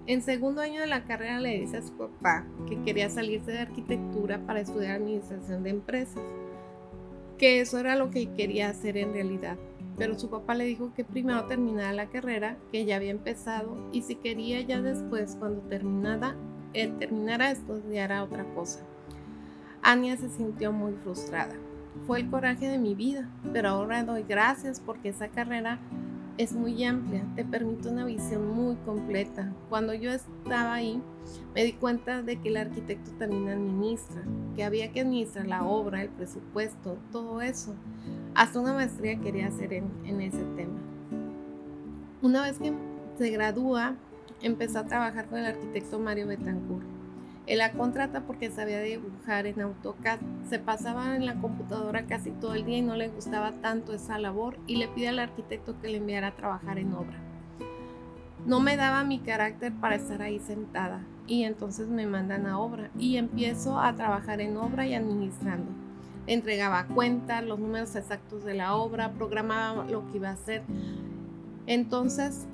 En 0.08 0.24
segundo 0.24 0.62
año 0.62 0.82
de 0.82 0.88
la 0.88 1.04
carrera 1.04 1.40
le 1.40 1.60
dice 1.60 1.78
a 1.78 1.82
su 1.82 1.94
papá 1.94 2.46
que 2.68 2.82
quería 2.82 3.10
salirse 3.10 3.52
de 3.52 3.60
arquitectura 3.60 4.40
para 4.40 4.62
estudiar 4.62 4.96
administración 4.96 5.64
de 5.64 5.70
empresas, 5.70 6.24
que 7.38 7.62
eso 7.62 7.80
era 7.80 7.96
lo 7.96 8.10
que 8.10 8.32
quería 8.34 8.70
hacer 8.70 8.98
en 8.98 9.14
realidad. 9.14 9.58
Pero 9.98 10.18
su 10.18 10.30
papá 10.30 10.56
le 10.56 10.66
dijo 10.66 10.92
que 10.96 11.04
primero 11.04 11.46
terminara 11.46 11.94
la 11.94 12.10
carrera, 12.10 12.58
que 12.72 12.86
ya 12.86 12.96
había 12.96 13.12
empezado, 13.12 13.78
y 13.92 14.02
si 14.02 14.16
quería 14.16 14.62
ya 14.62 14.82
después, 14.82 15.36
cuando 15.40 15.62
terminara, 15.62 16.36
él 16.74 16.98
terminara, 16.98 17.52
estudiara 17.52 18.24
otra 18.24 18.44
cosa. 18.54 18.80
Ania 19.82 20.18
se 20.18 20.30
sintió 20.30 20.72
muy 20.72 20.94
frustrada. 21.04 21.54
Fue 22.08 22.20
el 22.20 22.30
coraje 22.30 22.68
de 22.68 22.78
mi 22.78 22.96
vida, 22.96 23.30
pero 23.52 23.70
ahora 23.70 24.04
doy 24.04 24.24
gracias 24.24 24.80
porque 24.80 25.10
esa 25.10 25.28
carrera 25.28 25.80
es 26.38 26.54
muy 26.54 26.84
amplia, 26.84 27.24
te 27.36 27.44
permite 27.44 27.90
una 27.90 28.06
visión 28.06 28.48
muy 28.56 28.76
completa. 28.86 29.52
Cuando 29.70 29.94
yo 29.94 30.12
estaba 30.12 30.74
ahí, 30.74 31.02
me 31.54 31.64
di 31.64 31.74
cuenta 31.74 32.22
de 32.22 32.40
que 32.40 32.50
el 32.50 32.58
arquitecto 32.58 33.12
también 33.20 33.50
administra, 33.50 34.24
que 34.56 34.64
había 34.64 34.92
que 34.92 35.02
administrar 35.02 35.48
la 35.48 35.66
obra, 35.66 36.02
el 36.02 36.10
presupuesto, 36.10 36.98
todo 37.12 37.42
eso. 37.42 37.76
Hasta 38.34 38.60
una 38.60 38.74
maestría 38.74 39.20
quería 39.20 39.48
hacer 39.48 39.74
en 39.74 40.22
ese 40.22 40.44
tema. 40.56 40.80
Una 42.22 42.44
vez 42.44 42.60
que 42.60 42.74
se 43.18 43.30
gradúa, 43.30 43.96
empezó 44.44 44.80
a 44.80 44.86
trabajar 44.86 45.28
con 45.28 45.40
el 45.40 45.46
arquitecto 45.46 46.00
Mario 46.00 46.28
Betancourt. 46.28 46.86
Él 47.48 47.58
la 47.58 47.72
contrata 47.72 48.22
porque 48.22 48.52
sabía 48.52 48.80
dibujar 48.82 49.48
en 49.48 49.62
AutoCAD. 49.62 50.20
Se 50.50 50.60
pasaba 50.60 51.16
en 51.16 51.26
la 51.26 51.36
computadora 51.36 52.06
casi 52.06 52.32
todo 52.32 52.54
el 52.54 52.66
día 52.66 52.78
y 52.78 52.82
no 52.82 52.96
le 52.96 53.10
gustaba 53.10 53.52
tanto 53.62 53.94
esa 53.94 54.20
labor 54.20 54.58
y 54.68 54.76
le 54.76 54.88
pide 54.88 55.10
al 55.10 55.20
arquitecto 55.20 55.80
que 55.82 55.90
le 55.90 55.98
enviara 55.98 56.28
a 56.28 56.36
trabajar 56.36 56.78
en 56.78 56.94
obra. 56.94 57.18
No 58.46 58.60
me 58.60 58.78
daba 58.78 59.04
mi 59.04 59.20
carácter 59.20 59.74
para 59.74 59.96
estar 59.96 60.22
ahí 60.22 60.40
sentada 60.40 61.02
y 61.28 61.44
entonces 61.44 61.88
me 61.88 62.08
mandan 62.08 62.48
a 62.48 62.60
obra 62.60 62.90
y 62.98 63.18
empiezo 63.18 63.80
a 63.80 63.94
trabajar 63.96 64.42
en 64.42 64.58
obra 64.58 64.88
y 64.88 64.94
administrando. 64.94 65.72
Entregaba 66.28 66.86
cuentas, 66.86 67.44
los 67.44 67.60
números 67.60 67.96
exactos 67.96 68.44
de 68.44 68.54
la 68.54 68.76
obra, 68.76 69.12
programaba 69.12 69.86
lo 69.86 70.08
que 70.08 70.18
iba 70.18 70.30
a 70.30 70.34
hacer. 70.34 70.64
Entonces 71.68 72.48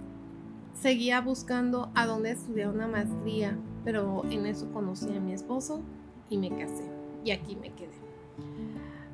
seguía 0.81 1.21
buscando 1.21 1.89
a 1.95 2.05
dónde 2.05 2.31
estudiar 2.31 2.69
una 2.69 2.87
maestría, 2.87 3.57
pero 3.83 4.23
en 4.29 4.45
eso 4.45 4.71
conocí 4.71 5.15
a 5.15 5.19
mi 5.19 5.33
esposo 5.33 5.81
y 6.29 6.37
me 6.37 6.49
casé 6.49 6.83
y 7.23 7.31
aquí 7.31 7.55
me 7.55 7.71
quedé. 7.73 7.97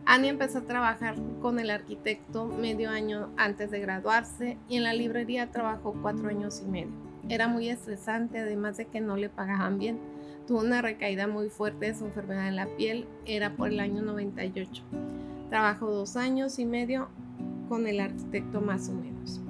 Annie 0.06 0.30
empezó 0.30 0.60
a 0.60 0.64
trabajar 0.64 1.16
con 1.42 1.60
el 1.60 1.70
arquitecto 1.70 2.46
medio 2.46 2.90
año 2.90 3.30
antes 3.38 3.72
de 3.72 3.80
graduarse 3.80 4.58
y 4.68 4.76
en 4.78 4.84
la 4.84 4.94
librería 4.94 5.52
trabajó 5.52 5.96
cuatro 6.02 6.28
años 6.28 6.62
y 6.66 6.70
medio. 6.70 6.92
Era 7.30 7.48
muy 7.48 7.70
estresante, 7.70 8.40
además 8.40 8.76
de 8.76 8.86
que 8.86 9.00
no 9.00 9.16
le 9.16 9.30
pagaban 9.30 9.80
bien. 9.80 9.98
Tuvo 10.46 10.60
una 10.60 10.82
recaída 10.82 11.26
muy 11.26 11.50
fuerte 11.50 11.86
de 11.86 11.96
su 11.96 12.06
enfermedad 12.06 12.50
en 12.50 12.58
la 12.58 12.68
piel, 12.76 13.08
era 13.26 13.56
por 13.56 13.70
el 13.70 13.80
año 13.80 14.02
98. 14.02 14.84
Trabajó 15.50 15.90
dos 15.90 16.18
años 16.18 16.60
y 16.60 16.66
medio 16.66 17.08
con 17.70 17.88
el 17.88 18.02
arquitecto 18.02 18.60
más 18.60 18.90
o 18.90 18.94
menos. 18.94 19.43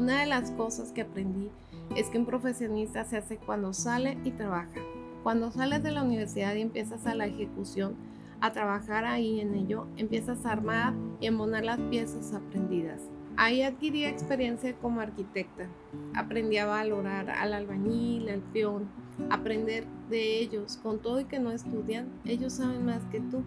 Una 0.00 0.20
de 0.20 0.26
las 0.26 0.50
cosas 0.52 0.92
que 0.92 1.02
aprendí 1.02 1.50
es 1.94 2.08
que 2.08 2.16
un 2.16 2.24
profesionista 2.24 3.04
se 3.04 3.18
hace 3.18 3.36
cuando 3.36 3.74
sale 3.74 4.16
y 4.24 4.30
trabaja. 4.30 4.80
Cuando 5.22 5.50
sales 5.50 5.82
de 5.82 5.92
la 5.92 6.02
universidad 6.02 6.54
y 6.54 6.62
empiezas 6.62 7.04
a 7.04 7.14
la 7.14 7.26
ejecución, 7.26 7.96
a 8.40 8.50
trabajar 8.50 9.04
ahí 9.04 9.40
en 9.40 9.54
ello, 9.54 9.86
empiezas 9.98 10.46
a 10.46 10.52
armar 10.52 10.94
y 11.20 11.26
embonar 11.26 11.64
las 11.64 11.78
piezas 11.90 12.32
aprendidas. 12.32 13.02
Ahí 13.36 13.60
adquirí 13.60 14.06
experiencia 14.06 14.74
como 14.76 15.02
arquitecta. 15.02 15.68
Aprendí 16.14 16.56
a 16.56 16.64
valorar 16.64 17.28
al 17.28 17.52
albañil, 17.52 18.30
al 18.30 18.40
peón, 18.40 18.88
aprender 19.28 19.86
de 20.08 20.38
ellos, 20.38 20.78
con 20.78 21.00
todo 21.00 21.20
y 21.20 21.24
que 21.24 21.40
no 21.40 21.50
estudian, 21.50 22.08
ellos 22.24 22.54
saben 22.54 22.86
más 22.86 23.04
que 23.12 23.20
tú. 23.20 23.42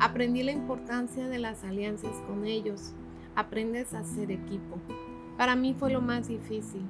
Aprendí 0.00 0.44
la 0.44 0.52
importancia 0.52 1.28
de 1.28 1.40
las 1.40 1.62
alianzas 1.62 2.16
con 2.26 2.46
ellos. 2.46 2.94
Aprendes 3.36 3.92
a 3.92 4.02
ser 4.02 4.30
equipo. 4.30 4.78
Para 5.36 5.56
mí 5.56 5.74
fue 5.76 5.90
lo 5.90 6.00
más 6.00 6.28
difícil. 6.28 6.82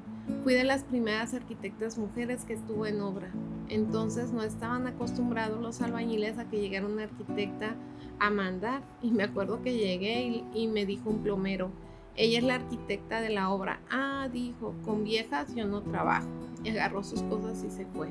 Fui 0.43 0.55
de 0.55 0.65
las 0.65 0.85
primeras 0.85 1.33
arquitectas 1.33 1.97
mujeres 1.97 2.45
que 2.45 2.53
estuvo 2.53 2.87
en 2.87 3.01
obra. 3.01 3.31
Entonces 3.69 4.33
no 4.33 4.43
estaban 4.43 4.87
acostumbrados 4.87 5.61
los 5.61 5.81
albañiles 5.81 6.39
a 6.39 6.49
que 6.49 6.61
llegara 6.61 6.87
una 6.87 7.05
arquitecta 7.05 7.75
a 8.19 8.31
mandar. 8.31 8.83
Y 9.03 9.11
me 9.13 9.23
acuerdo 9.23 9.63
que 9.63 9.77
llegué 9.77 10.45
y, 10.53 10.67
me 10.69 10.85
dijo 10.85 11.09
un 11.09 11.23
plomero, 11.23 11.71
ella 12.17 12.39
es 12.39 12.45
la 12.45 12.57
arquitecta 12.57 13.23
de 13.23 13.31
la 13.31 13.51
obra. 13.51 13.81
Ah, 13.91 14.29
dijo, 14.31 14.75
con 14.85 15.05
viejas 15.05 15.55
yo 15.55 15.67
no 15.67 15.83
trabajo. 15.83 16.29
Y 16.63 16.69
agarró 16.71 17.03
sus 17.03 17.23
cosas 17.23 17.65
y 17.65 17.71
se 17.71 17.87
fue. 17.87 18.09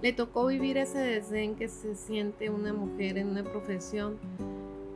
Le 0.00 0.14
tocó 0.14 0.46
vivir 0.46 0.78
ese 0.78 0.98
desdén 0.98 1.54
que 1.54 1.68
se 1.68 1.94
siente 1.94 2.48
una 2.48 2.72
mujer 2.72 3.18
en 3.18 3.28
una 3.28 3.44
profesión 3.44 4.16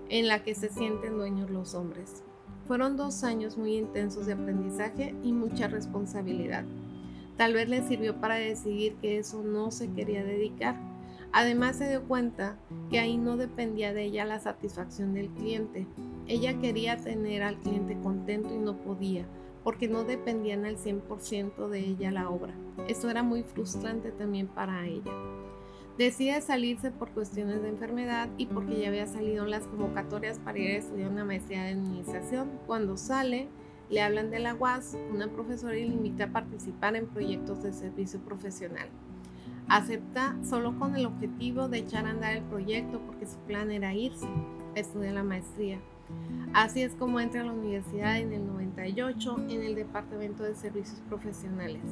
en 0.09 0.29
la 0.29 0.43
que 0.43 0.55
se 0.55 0.71
sienten 0.71 1.19
dueños 1.19 1.51
los 1.51 1.75
hombres. 1.75 2.25
Fueron 2.67 2.97
dos 2.97 3.25
años 3.25 3.59
muy 3.59 3.77
intensos 3.77 4.27
de 4.27 4.33
aprendizaje 4.33 5.15
y 5.23 5.33
mucha 5.33 5.69
responsabilidad. 5.69 6.65
Tal 7.37 7.53
vez 7.53 7.69
le 7.69 7.83
sirvió 7.83 8.21
para 8.21 8.37
decidir 8.37 8.95
que 8.97 9.19
eso 9.19 9.43
no 9.43 9.71
se 9.71 9.93
quería 9.93 10.25
dedicar. 10.25 10.77
Además 11.33 11.77
se 11.77 11.89
dio 11.89 12.05
cuenta 12.05 12.57
que 12.91 13.01
ahí 13.01 13.17
no 13.17 13.37
dependía 13.37 13.93
de 13.93 14.05
ella 14.05 14.25
la 14.25 14.39
satisfacción 14.39 15.15
del 15.15 15.29
cliente. 15.31 15.87
Ella 16.27 16.59
quería 16.61 16.97
tener 16.97 17.43
al 17.43 17.59
cliente 17.59 17.99
contento 18.01 18.55
y 18.55 18.59
no 18.59 18.77
podía, 18.77 19.27
porque 19.63 19.89
no 19.89 20.05
dependían 20.05 20.65
al 20.65 20.77
100% 20.77 21.69
de 21.69 21.81
ella 21.81 22.13
la 22.13 22.31
obra. 22.31 22.55
Eso 22.89 23.11
era 23.11 23.23
muy 23.23 23.43
frustrante 23.43 24.13
también 24.13 24.47
para 24.47 24.87
ella. 24.87 25.13
Decide 25.99 26.41
salirse 26.41 26.91
por 26.91 27.11
cuestiones 27.11 27.63
de 27.63 27.69
enfermedad 27.69 28.29
y 28.37 28.47
porque 28.47 28.81
ya 28.81 28.89
había 28.89 29.07
salido 29.07 29.45
en 29.45 29.51
las 29.51 29.63
convocatorias 29.69 30.41
para 30.41 30.59
ir 30.59 30.71
a 30.73 30.79
estudiar 30.79 31.11
una 31.11 31.25
maestría 31.25 31.63
de 31.63 31.71
administración. 31.71 32.51
Cuando 32.67 32.97
sale, 32.97 33.49
le 33.91 34.03
hablan 34.03 34.33
de 34.33 34.41
la 34.41 34.57
UAS, 34.57 34.97
una 35.13 35.29
profesora 35.29 35.77
y 35.77 35.89
le 35.89 35.95
invita 35.95 36.25
a 36.25 36.33
participar 36.33 36.97
en 36.97 37.07
proyectos 37.07 37.63
de 37.63 37.73
servicio 37.73 38.19
profesional. 38.19 38.89
Acepta 39.69 40.37
solo 40.43 40.77
con 40.81 40.97
el 40.97 41.07
objetivo 41.07 41.69
de 41.69 41.79
echar 41.79 42.07
a 42.07 42.11
andar 42.11 42.37
el 42.37 42.43
proyecto 42.43 43.01
porque 43.07 43.27
su 43.27 43.39
plan 43.47 43.71
era 43.71 43.95
irse 43.95 44.27
a 44.75 44.81
estudiar 44.81 45.15
la 45.15 45.23
maestría. 45.23 45.81
Así 46.53 46.83
es 46.83 46.95
como 46.97 47.21
entra 47.21 47.43
a 47.43 47.45
la 47.45 47.53
universidad 47.53 48.19
en 48.19 48.33
el 48.33 48.47
98 48.47 49.37
en 49.49 49.63
el 49.63 49.77
Departamento 49.77 50.43
de 50.43 50.57
Servicios 50.57 51.01
Profesionales. 51.09 51.83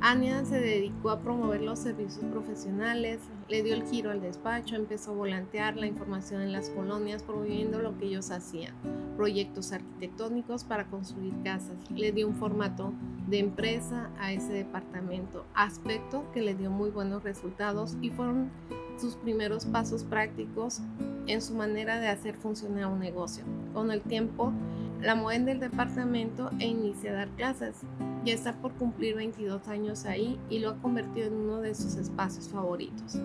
Ania 0.00 0.44
se 0.44 0.60
dedicó 0.60 1.10
a 1.10 1.20
promover 1.20 1.60
los 1.60 1.80
servicios 1.80 2.24
profesionales, 2.26 3.20
le 3.48 3.64
dio 3.64 3.74
el 3.74 3.84
giro 3.84 4.12
al 4.12 4.20
despacho, 4.20 4.76
empezó 4.76 5.10
a 5.10 5.14
volantear 5.14 5.76
la 5.76 5.86
información 5.86 6.40
en 6.40 6.52
las 6.52 6.70
colonias, 6.70 7.24
promoviendo 7.24 7.80
lo 7.80 7.98
que 7.98 8.06
ellos 8.06 8.30
hacían, 8.30 8.74
proyectos 9.16 9.72
arquitectónicos 9.72 10.62
para 10.62 10.86
construir 10.86 11.34
casas. 11.42 11.76
Le 11.90 12.12
dio 12.12 12.28
un 12.28 12.36
formato 12.36 12.92
de 13.26 13.40
empresa 13.40 14.10
a 14.20 14.32
ese 14.32 14.52
departamento, 14.52 15.44
aspecto 15.54 16.24
que 16.32 16.42
le 16.42 16.54
dio 16.54 16.70
muy 16.70 16.90
buenos 16.90 17.24
resultados 17.24 17.96
y 18.00 18.10
fueron 18.10 18.50
sus 18.98 19.16
primeros 19.16 19.64
pasos 19.66 20.04
prácticos 20.04 20.80
en 21.26 21.42
su 21.42 21.54
manera 21.54 21.98
de 21.98 22.08
hacer 22.08 22.36
funcionar 22.36 22.86
un 22.86 23.00
negocio. 23.00 23.44
Con 23.74 23.90
el 23.90 24.00
tiempo, 24.02 24.52
la 25.00 25.14
mueven 25.14 25.44
del 25.44 25.60
departamento 25.60 26.50
e 26.58 26.66
inicia 26.66 27.12
a 27.12 27.14
dar 27.14 27.28
clases. 27.30 27.76
Ya 28.24 28.34
está 28.34 28.54
por 28.54 28.72
cumplir 28.72 29.14
22 29.14 29.68
años 29.68 30.04
ahí 30.06 30.40
y 30.50 30.58
lo 30.58 30.70
ha 30.70 30.76
convertido 30.76 31.28
en 31.28 31.34
uno 31.34 31.60
de 31.60 31.74
sus 31.74 31.94
espacios 31.94 32.48
favoritos. 32.48 33.16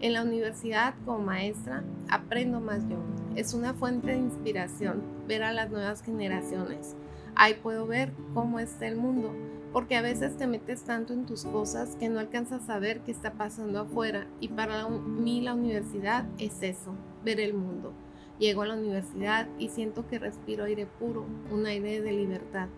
En 0.00 0.12
la 0.12 0.22
universidad 0.22 0.94
como 1.04 1.20
maestra 1.20 1.84
aprendo 2.08 2.60
más 2.60 2.86
yo. 2.88 2.98
Es 3.36 3.54
una 3.54 3.74
fuente 3.74 4.08
de 4.08 4.18
inspiración 4.18 5.02
ver 5.28 5.44
a 5.44 5.52
las 5.52 5.70
nuevas 5.70 6.02
generaciones. 6.02 6.96
Ahí 7.36 7.54
puedo 7.54 7.86
ver 7.86 8.12
cómo 8.32 8.58
está 8.58 8.86
el 8.86 8.96
mundo, 8.96 9.32
porque 9.72 9.96
a 9.96 10.02
veces 10.02 10.36
te 10.36 10.46
metes 10.46 10.84
tanto 10.84 11.12
en 11.12 11.26
tus 11.26 11.44
cosas 11.44 11.96
que 11.96 12.08
no 12.08 12.20
alcanzas 12.20 12.68
a 12.68 12.78
ver 12.78 13.00
qué 13.00 13.12
está 13.12 13.32
pasando 13.32 13.80
afuera 13.80 14.26
y 14.40 14.48
para 14.48 14.88
mí 14.88 15.40
la 15.40 15.54
universidad 15.54 16.26
es 16.38 16.62
eso, 16.62 16.94
ver 17.24 17.40
el 17.40 17.54
mundo. 17.54 17.92
Llego 18.38 18.62
a 18.62 18.66
la 18.66 18.74
universidad 18.74 19.48
y 19.58 19.68
siento 19.68 20.06
que 20.08 20.18
respiro 20.18 20.64
aire 20.64 20.86
puro, 20.86 21.24
un 21.52 21.66
aire 21.66 22.00
de 22.00 22.12
libertad. 22.12 22.68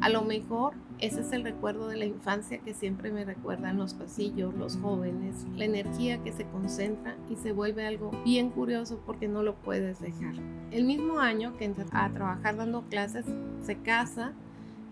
A 0.00 0.08
lo 0.08 0.22
mejor 0.22 0.72
ese 1.02 1.20
es 1.20 1.32
el 1.32 1.42
recuerdo 1.42 1.88
de 1.88 1.96
la 1.96 2.04
infancia 2.04 2.58
que 2.58 2.74
siempre 2.74 3.10
me 3.10 3.24
recuerdan 3.24 3.76
los 3.76 3.92
pasillos, 3.92 4.54
los 4.54 4.76
jóvenes, 4.76 5.44
la 5.56 5.64
energía 5.64 6.22
que 6.22 6.32
se 6.32 6.46
concentra 6.46 7.16
y 7.28 7.36
se 7.36 7.52
vuelve 7.52 7.84
algo 7.84 8.12
bien 8.24 8.50
curioso 8.50 9.00
porque 9.04 9.28
no 9.28 9.42
lo 9.42 9.54
puedes 9.56 10.00
dejar. 10.00 10.34
El 10.70 10.84
mismo 10.84 11.18
año 11.18 11.56
que 11.56 11.64
entra 11.64 11.84
a 11.90 12.10
trabajar 12.10 12.56
dando 12.56 12.82
clases, 12.82 13.26
se 13.62 13.76
casa 13.78 14.32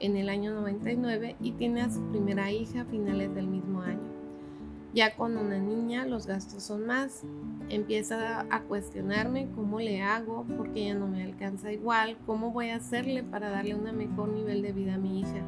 en 0.00 0.16
el 0.16 0.28
año 0.28 0.52
99 0.52 1.36
y 1.40 1.52
tiene 1.52 1.82
a 1.82 1.90
su 1.90 2.02
primera 2.10 2.50
hija 2.50 2.82
a 2.82 2.84
finales 2.86 3.32
del 3.34 3.46
mismo 3.46 3.82
año. 3.82 4.09
Ya 4.92 5.14
con 5.14 5.36
una 5.36 5.58
niña 5.58 6.04
los 6.04 6.26
gastos 6.26 6.64
son 6.64 6.86
más. 6.86 7.22
Empieza 7.68 8.40
a 8.50 8.62
cuestionarme 8.62 9.48
cómo 9.54 9.78
le 9.78 10.02
hago 10.02 10.44
porque 10.56 10.86
ya 10.86 10.94
no 10.94 11.06
me 11.06 11.22
alcanza 11.22 11.72
igual, 11.72 12.16
cómo 12.26 12.50
voy 12.50 12.70
a 12.70 12.76
hacerle 12.76 13.22
para 13.22 13.50
darle 13.50 13.76
un 13.76 13.96
mejor 13.96 14.30
nivel 14.30 14.62
de 14.62 14.72
vida 14.72 14.94
a 14.94 14.98
mi 14.98 15.20
hija. 15.20 15.44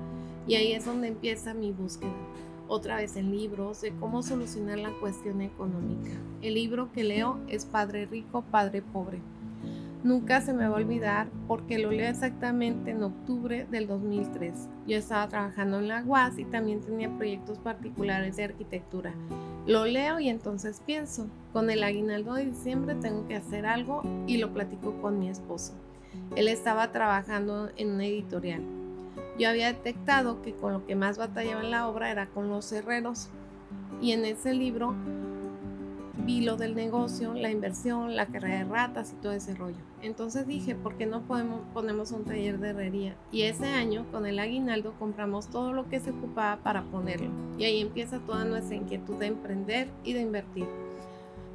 Y 0.47 0.55
ahí 0.55 0.73
es 0.73 0.85
donde 0.85 1.09
empieza 1.09 1.55
mi 1.55 1.73
búsqueda. 1.73 2.13
otra 2.69 2.97
vez 2.97 3.17
en 3.17 3.33
libros 3.33 3.83
de 3.83 3.95
cómo 3.97 4.23
solucionar 4.23 4.79
la 4.79 4.93
cuestión 4.99 5.43
económica. 5.43 6.11
El 6.41 6.55
libro 6.55 6.91
que 6.93 7.05
leo 7.05 7.39
es 7.49 7.67
Padre 7.67 8.07
Rico, 8.07 8.43
Padre 8.51 8.81
Pobre. 8.81 9.21
Nunca 10.05 10.41
se 10.41 10.53
me 10.53 10.67
va 10.67 10.77
a 10.77 10.81
olvidar 10.81 11.29
porque 11.47 11.79
lo 11.79 11.93
leo 11.93 12.11
exactamente 12.11 12.91
en 12.91 13.05
octubre 13.05 13.69
del 13.71 13.87
2003. 13.87 14.69
Yo 14.89 14.97
estaba 14.97 15.29
trabajando 15.29 15.79
en 15.79 15.87
la 15.87 16.03
UAS 16.05 16.41
y 16.41 16.45
también 16.45 16.81
tenía 16.81 17.09
proyectos 17.09 17.59
particulares 17.59 18.37
de 18.37 18.45
arquitectura. 18.45 19.15
Lo 19.65 19.85
leo 19.87 20.19
y 20.19 20.29
entonces 20.29 20.83
pienso, 20.85 21.29
con 21.53 21.71
el 21.71 21.85
aguinaldo 21.85 22.35
de 22.35 22.47
diciembre 22.47 22.97
tengo 22.97 23.29
que 23.29 23.37
hacer 23.37 23.65
algo 23.65 24.03
y 24.27 24.39
lo 24.39 24.53
platico 24.53 25.01
con 25.01 25.21
mi 25.21 25.29
esposo. 25.29 25.73
Él 26.35 26.49
estaba 26.49 26.91
trabajando 26.91 27.71
en 27.77 27.93
una 27.93 28.07
editorial. 28.07 28.63
Yo 29.39 29.49
había 29.49 29.69
detectado 29.69 30.43
que 30.43 30.53
con 30.53 30.73
lo 30.73 30.85
que 30.85 30.97
más 30.97 31.17
batallaba 31.17 31.63
en 31.63 31.71
la 31.71 31.87
obra 31.87 32.11
era 32.11 32.27
con 32.27 32.49
los 32.49 32.73
herreros 32.73 33.29
y 34.01 34.11
en 34.11 34.25
ese 34.25 34.53
libro 34.53 34.97
vi 36.25 36.41
lo 36.41 36.57
del 36.57 36.75
negocio, 36.75 37.35
la 37.35 37.51
inversión, 37.51 38.15
la 38.17 38.27
carrera 38.27 38.59
de 38.59 38.65
ratas 38.65 39.13
y 39.13 39.21
todo 39.21 39.33
ese 39.33 39.55
rollo. 39.55 39.77
Entonces 40.03 40.47
dije, 40.47 40.75
¿por 40.75 40.97
qué 40.97 41.07
no 41.07 41.23
podemos, 41.23 41.61
ponemos 41.75 42.13
un 42.13 42.25
taller 42.25 42.59
de 42.59 42.71
herrería? 42.71 43.17
Y 43.31 43.43
ese 43.43 43.67
año, 43.67 44.07
con 44.11 44.27
el 44.27 44.39
aguinaldo, 44.39 44.95
compramos 44.99 45.49
todo 45.49 45.73
lo 45.73 45.89
que 45.89 46.01
se 46.01 46.11
ocupaba 46.11 46.63
para 46.63 46.83
ponerlo. 46.85 47.31
Y 47.59 47.65
ahí 47.65 47.81
empieza 47.81 48.21
toda 48.21 48.45
nuestra 48.45 48.77
inquietud 48.77 49.17
de 49.17 49.27
emprender 49.27 49.89
y 50.05 50.13
de 50.13 50.21
invertir. 50.21 50.67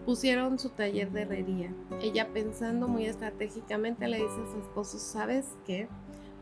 Pusieron 0.06 0.58
su 0.60 0.70
taller 0.70 1.12
de 1.12 1.24
herrería. 1.24 1.74
Ella 2.02 2.30
pensando 2.34 2.88
muy 2.88 3.06
estratégicamente 3.06 4.08
le 4.08 4.18
dice 4.18 4.42
a 4.42 4.52
su 4.52 4.60
esposo, 4.60 4.98
¿sabes 5.00 5.46
qué? 5.66 5.90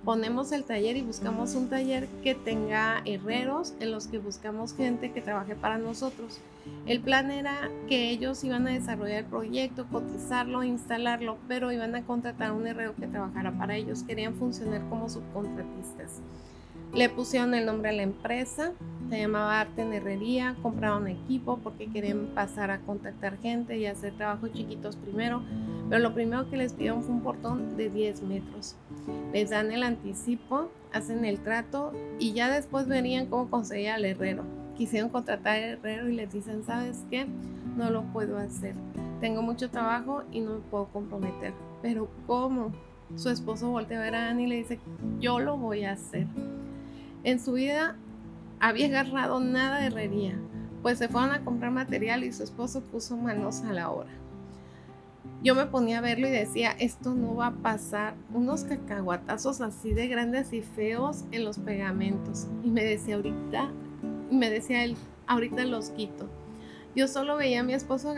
Ponemos 0.06 0.52
el 0.52 0.64
taller 0.64 0.96
y 0.98 1.02
buscamos 1.02 1.56
un 1.56 1.68
taller 1.68 2.08
que 2.24 2.36
tenga 2.36 3.02
herreros 3.06 3.74
en 3.80 3.92
los 3.92 4.08
que 4.08 4.20
buscamos 4.20 4.76
gente 4.76 5.12
que 5.12 5.22
trabaje 5.22 5.56
para 5.56 5.80
nosotros. 5.80 6.40
El 6.86 7.02
plan 7.02 7.32
era 7.32 7.70
que 7.90 8.12
ellos 8.12 8.44
iban 8.44 8.68
a 8.68 8.72
desarrollar 8.72 9.20
el 9.20 9.26
proyecto, 9.26 9.88
cotizarlo, 9.92 10.64
instalarlo, 10.64 11.38
pero 11.48 11.72
iban 11.72 11.96
a 11.96 12.06
contratar 12.06 12.52
un 12.52 12.68
herrero 12.68 12.96
que 12.96 13.08
trabajara 13.08 13.52
para 13.58 13.76
ellos. 13.76 14.04
Querían 14.04 14.36
funcionar 14.36 14.88
como 14.90 15.10
subcontratistas. 15.10 16.22
Le 16.94 17.10
pusieron 17.10 17.54
el 17.54 17.66
nombre 17.66 17.90
a 17.90 17.94
la 17.94 18.04
empresa, 18.04 18.72
se 19.10 19.20
llamaba 19.20 19.60
Arte 19.60 19.82
en 19.82 19.94
Herrería, 19.94 20.56
compraron 20.62 21.08
equipo 21.08 21.58
porque 21.58 21.92
querían 21.92 22.28
pasar 22.34 22.72
a 22.72 22.80
contactar 22.80 23.38
gente 23.38 23.78
y 23.78 23.86
hacer 23.86 24.14
trabajos 24.14 24.52
chiquitos 24.54 24.96
primero, 24.96 25.44
pero 25.90 26.02
lo 26.02 26.14
primero 26.14 26.50
que 26.50 26.58
les 26.58 26.74
pidieron 26.74 27.04
fue 27.04 27.14
un 27.14 27.22
portón 27.22 27.78
de 27.78 27.90
10 27.90 28.24
metros. 28.24 28.76
Les 29.34 29.50
dan 29.50 29.72
el 29.72 29.84
anticipo, 29.84 30.70
hacen 30.92 31.26
el 31.26 31.40
trato 31.40 31.92
y 32.18 32.34
ya 32.34 32.50
después 32.50 32.88
verían 32.88 33.28
cómo 33.28 33.50
conseguía 33.50 33.96
al 33.96 34.06
herrero. 34.06 34.44
Quisieron 34.76 35.10
contratar 35.10 35.58
al 35.58 35.64
herrero 35.64 36.10
y 36.10 36.16
les 36.16 36.32
dicen, 36.32 36.64
¿sabes 36.66 37.04
qué? 37.10 37.28
No 37.78 37.90
lo 37.92 38.04
puedo 38.14 38.38
hacer. 38.38 38.76
Tengo 39.22 39.42
mucho 39.42 39.70
trabajo 39.70 40.24
y 40.32 40.40
no 40.40 40.56
me 40.56 40.60
puedo 40.62 40.88
comprometer. 40.88 41.54
Pero 41.82 42.10
¿cómo? 42.26 42.72
Su 43.16 43.30
esposo 43.30 43.70
voltea 43.70 44.00
a 44.00 44.04
ver 44.04 44.16
a 44.16 44.30
Annie 44.30 44.46
y 44.46 44.50
le 44.50 44.56
dice, 44.58 44.80
yo 45.20 45.40
lo 45.40 45.58
voy 45.58 45.86
a 45.86 45.92
hacer. 45.92 46.28
En 47.26 47.40
su 47.40 47.54
vida 47.54 47.96
había 48.60 48.86
agarrado 48.86 49.40
nada 49.40 49.80
de 49.80 49.88
herrería, 49.88 50.40
pues 50.84 51.00
se 51.00 51.10
fueron 51.10 51.32
a 51.32 51.44
comprar 51.44 51.72
material 51.72 52.24
y 52.24 52.32
su 52.32 52.44
esposo 52.44 52.82
puso 52.82 53.18
manos 53.18 53.64
a 53.64 53.74
la 53.74 53.90
obra. 53.90 54.12
Yo 55.42 55.56
me 55.56 55.66
ponía 55.66 55.98
a 55.98 56.02
verlo 56.02 56.28
y 56.28 56.32
decía, 56.32 56.76
esto 56.78 57.16
no 57.16 57.36
va 57.36 57.48
a 57.48 57.56
pasar, 57.56 58.14
unos 58.32 58.64
cacahuatazos 58.66 59.62
así 59.62 59.96
de 59.96 60.08
grandes 60.08 60.54
y 60.54 60.62
feos 60.62 61.26
en 61.32 61.46
los 61.46 61.58
pegamentos. 61.58 62.46
Y 62.64 62.70
me 62.70 62.84
decía, 62.84 63.16
ahorita, 63.16 63.72
y 64.30 64.36
me 64.36 64.52
decía 64.52 64.84
él, 64.84 64.96
ahorita 65.26 65.66
los 65.66 65.90
quito. 65.90 66.30
Yo 66.96 67.08
solo 67.08 67.38
veía 67.38 67.62
a 67.62 67.64
mi 67.64 67.74
esposo 67.74 68.14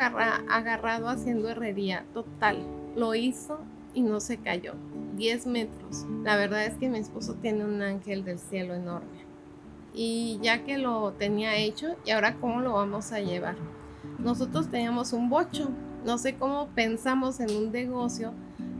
agarrado 0.49 1.07
haciendo 1.07 1.47
herrería, 1.47 2.03
total. 2.13 2.57
Lo 2.97 3.15
hizo 3.15 3.59
y 3.93 4.01
no 4.01 4.19
se 4.19 4.35
cayó. 4.35 4.73
10 5.17 5.47
metros. 5.47 6.05
La 6.23 6.37
verdad 6.37 6.65
es 6.65 6.75
que 6.75 6.87
mi 6.87 6.99
esposo 6.99 7.33
tiene 7.41 7.65
un 7.65 7.81
ángel 7.81 8.23
del 8.23 8.39
cielo 8.39 8.75
enorme. 8.75 9.25
Y 9.93 10.39
ya 10.41 10.63
que 10.63 10.77
lo 10.77 11.11
tenía 11.13 11.57
hecho, 11.57 11.95
¿y 12.05 12.11
ahora 12.11 12.35
cómo 12.35 12.61
lo 12.61 12.73
vamos 12.73 13.11
a 13.11 13.19
llevar? 13.19 13.55
Nosotros 14.19 14.69
teníamos 14.69 15.11
un 15.11 15.29
bocho. 15.29 15.69
No 16.05 16.17
sé 16.17 16.35
cómo 16.35 16.67
pensamos 16.75 17.39
en 17.39 17.55
un 17.55 17.71
negocio 17.71 18.31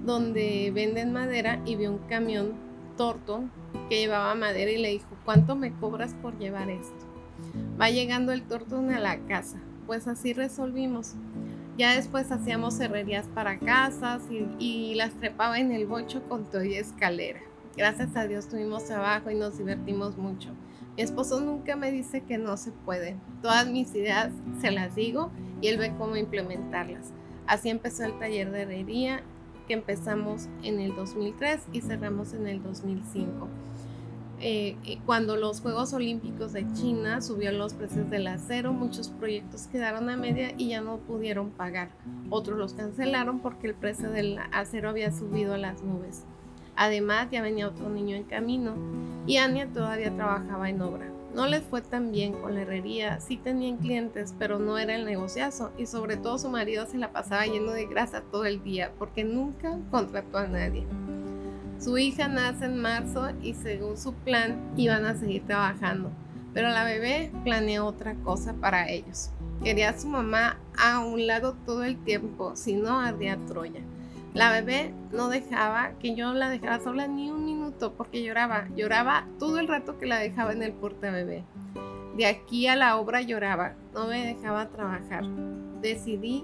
donde 0.05 0.71
venden 0.73 1.11
madera 1.11 1.59
y 1.65 1.75
vi 1.75 1.87
un 1.87 1.97
camión 2.07 2.53
torto 2.95 3.43
que 3.89 3.99
llevaba 3.99 4.33
madera 4.35 4.71
y 4.71 4.77
le 4.77 4.89
dijo, 4.89 5.07
¿cuánto 5.25 5.55
me 5.55 5.73
cobras 5.73 6.13
por 6.21 6.37
llevar 6.37 6.69
esto? 6.69 7.05
Va 7.79 7.89
llegando 7.89 8.31
el 8.31 8.43
tortón 8.43 8.91
a 8.91 8.99
la 8.99 9.17
casa. 9.25 9.57
Pues 9.85 10.07
así 10.07 10.33
resolvimos. 10.33 11.13
Ya 11.77 11.93
después 11.93 12.31
hacíamos 12.31 12.79
herrerías 12.79 13.27
para 13.35 13.59
casas 13.59 14.23
y, 14.31 14.95
las 14.95 15.13
trepaba 15.13 15.59
en 15.59 15.71
el 15.71 15.85
bocho 15.85 16.23
con 16.27 16.45
todo 16.45 16.63
y 16.63 16.73
escalera. 16.73 17.39
Gracias 17.75 18.15
a 18.15 18.25
Dios 18.25 18.49
tuvimos 18.49 18.85
trabajo 18.85 19.29
y 19.29 19.35
nos 19.35 19.59
divertimos 19.59 20.17
mucho. 20.17 20.49
Mi 20.95 21.03
esposo 21.03 21.39
nunca 21.39 21.75
me 21.75 21.91
dice 21.91 22.21
que 22.21 22.39
no 22.39 22.57
se 22.57 22.71
puede. 22.71 23.15
Todas 23.43 23.67
mis 23.67 23.93
ideas 23.93 24.31
se 24.59 24.71
las 24.71 24.95
digo 24.95 25.29
y 25.61 25.67
él 25.67 25.77
ve 25.77 25.93
cómo 25.99 26.15
implementarlas. 26.15 27.13
Así 27.45 27.69
empezó 27.69 28.05
el 28.05 28.17
taller 28.17 28.49
de 28.51 28.63
herrería 28.63 29.21
que 29.67 29.75
empezamos 29.75 30.47
en 30.63 30.79
el 30.79 30.95
2003 30.95 31.61
y 31.73 31.81
cerramos 31.81 32.33
en 32.33 32.47
el 32.47 32.63
2005. 32.63 33.47
Eh, 34.39 34.99
cuando 35.05 35.35
los 35.35 35.61
Juegos 35.61 35.93
Olímpicos 35.93 36.53
de 36.53 36.71
China 36.73 37.21
subió 37.21 37.51
los 37.51 37.73
precios 37.73 38.09
del 38.09 38.27
acero, 38.27 38.71
muchos 38.71 39.09
proyectos 39.09 39.67
quedaron 39.67 40.09
a 40.09 40.17
media 40.17 40.53
y 40.57 40.69
ya 40.69 40.81
no 40.81 40.97
pudieron 40.97 41.49
pagar. 41.49 41.89
Otros 42.29 42.57
los 42.57 42.73
cancelaron 42.73 43.39
porque 43.39 43.67
el 43.67 43.73
precio 43.73 44.11
del 44.11 44.37
acero 44.51 44.89
había 44.89 45.11
subido 45.11 45.55
a 45.55 45.57
las 45.57 45.81
nubes. 45.81 46.23
Además, 46.75 47.29
ya 47.31 47.41
venía 47.41 47.67
otro 47.67 47.89
niño 47.89 48.15
en 48.15 48.23
camino 48.25 48.75
y 49.25 49.37
Ania 49.37 49.67
todavía 49.67 50.15
trabajaba 50.15 50.69
en 50.69 50.81
obra. 50.81 51.11
No 51.33 51.47
les 51.47 51.63
fue 51.63 51.81
tan 51.81 52.11
bien 52.11 52.33
con 52.33 52.53
la 52.53 52.61
herrería, 52.61 53.19
sí 53.19 53.37
tenían 53.37 53.77
clientes, 53.77 54.35
pero 54.37 54.59
no 54.59 54.77
era 54.77 54.95
el 54.95 55.05
negociazo 55.05 55.71
y 55.77 55.87
sobre 55.87 56.17
todo 56.17 56.37
su 56.37 56.49
marido 56.49 56.85
se 56.85 56.97
la 56.97 57.11
pasaba 57.11 57.45
lleno 57.45 57.71
de 57.71 57.85
grasa 57.85 58.21
todo 58.21 58.45
el 58.45 58.63
día 58.63 58.91
porque 58.97 59.23
nunca 59.23 59.77
contrató 59.91 60.37
a 60.37 60.47
nadie. 60.47 60.85
Su 61.79 61.97
hija 61.99 62.27
nace 62.27 62.65
en 62.65 62.81
marzo 62.81 63.29
y 63.41 63.53
según 63.53 63.97
su 63.97 64.13
plan 64.13 64.73
iban 64.75 65.05
a 65.05 65.15
seguir 65.15 65.45
trabajando, 65.45 66.11
pero 66.53 66.69
la 66.69 66.83
bebé 66.83 67.31
planeó 67.43 67.85
otra 67.85 68.15
cosa 68.15 68.53
para 68.53 68.89
ellos. 68.89 69.29
Quería 69.63 69.89
a 69.89 69.99
su 69.99 70.07
mamá 70.07 70.57
a 70.77 70.99
un 70.99 71.27
lado 71.27 71.55
todo 71.65 71.83
el 71.83 72.03
tiempo, 72.03 72.55
si 72.55 72.73
no 72.73 72.99
ardía 72.99 73.37
Troya. 73.47 73.81
La 74.33 74.51
bebé 74.51 74.91
no 75.11 75.29
dejaba 75.29 75.91
que 75.99 76.15
yo 76.15 76.33
la 76.33 76.49
dejara 76.49 76.79
sola 76.79 77.07
ni 77.07 77.29
un 77.29 77.45
minuto 77.45 77.93
porque 77.93 78.23
lloraba, 78.23 78.67
lloraba 78.75 79.27
todo 79.37 79.59
el 79.59 79.67
rato 79.67 79.99
que 79.99 80.07
la 80.07 80.17
dejaba 80.17 80.53
en 80.53 80.63
el 80.63 80.73
porta 80.73 81.11
bebé. 81.11 81.43
De 82.17 82.25
aquí 82.25 82.65
a 82.65 82.75
la 82.75 82.97
obra 82.97 83.21
lloraba, 83.21 83.75
no 83.93 84.07
me 84.07 84.25
dejaba 84.25 84.69
trabajar. 84.69 85.25
Decidí 85.81 86.43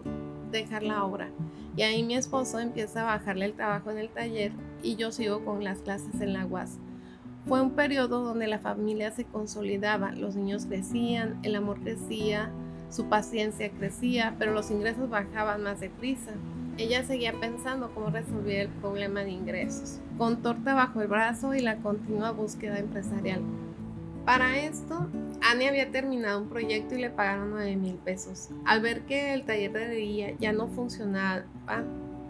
dejar 0.52 0.84
la 0.84 1.04
obra. 1.04 1.32
Y 1.76 1.82
ahí 1.82 2.04
mi 2.04 2.16
esposo 2.16 2.60
empieza 2.60 3.02
a 3.02 3.18
bajarle 3.18 3.46
el 3.46 3.54
trabajo 3.54 3.90
en 3.90 3.98
el 3.98 4.10
taller 4.10 4.52
y 4.84 4.96
yo 4.96 5.12
sigo 5.12 5.44
con 5.44 5.64
las 5.64 5.80
clases 5.80 6.22
en 6.22 6.34
la 6.34 6.46
UAS. 6.46 6.78
Fue 7.48 7.62
un 7.62 7.72
periodo 7.72 8.24
donde 8.24 8.48
la 8.48 8.60
familia 8.60 9.12
se 9.12 9.26
consolidaba, 9.26 10.12
los 10.12 10.36
niños 10.36 10.66
crecían, 10.66 11.40
el 11.44 11.56
amor 11.56 11.82
crecía, 11.82 12.52
su 12.90 13.06
paciencia 13.10 13.72
crecía, 13.72 14.36
pero 14.38 14.54
los 14.54 14.70
ingresos 14.70 15.10
bajaban 15.10 15.64
más 15.64 15.80
deprisa. 15.80 16.32
Ella 16.78 17.04
seguía 17.04 17.34
pensando 17.40 17.92
cómo 17.94 18.12
resolver 18.12 18.62
el 18.62 18.70
problema 18.70 19.22
de 19.22 19.32
ingresos, 19.32 20.00
con 20.18 20.42
torta 20.42 20.74
bajo 20.74 21.02
el 21.02 21.08
brazo 21.08 21.54
y 21.54 21.60
la 21.60 21.78
continua 21.78 22.32
búsqueda 22.32 22.80
empresarial. 22.80 23.42
Para 24.26 24.58
esto, 24.58 25.10
Annie 25.42 25.68
había 25.68 25.92
terminado 25.92 26.40
un 26.40 26.48
proyecto 26.48 26.96
y 26.96 27.02
le 27.02 27.10
pagaron 27.10 27.52
9 27.52 27.76
mil 27.76 27.96
pesos. 27.96 28.50
Al 28.64 28.82
ver 28.82 29.02
que 29.02 29.34
el 29.34 29.44
taller 29.44 29.74
de 29.74 29.84
herrería 29.84 30.38
ya 30.40 30.54
no 30.54 30.70
funcionaba 30.70 31.44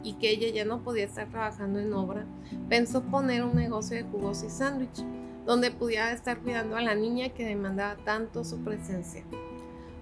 y 0.04 0.14
que 0.14 0.30
ella 0.30 0.50
ya 0.50 0.66
no 0.66 0.84
podía 0.84 1.06
estar 1.06 1.30
trabajando 1.30 1.80
en 1.80 1.94
obra, 1.94 2.26
pensó 2.70 3.04
poner 3.04 3.44
un 3.44 3.56
negocio 3.56 3.98
de 3.98 4.04
jugos 4.04 4.44
y 4.44 4.50
sándwich, 4.50 5.04
donde 5.46 5.72
pudiera 5.72 6.12
estar 6.12 6.40
cuidando 6.40 6.76
a 6.76 6.82
la 6.82 6.96
niña 6.96 7.30
que 7.30 7.46
demandaba 7.46 7.96
tanto 8.04 8.44
su 8.44 8.60
presencia. 8.60 9.24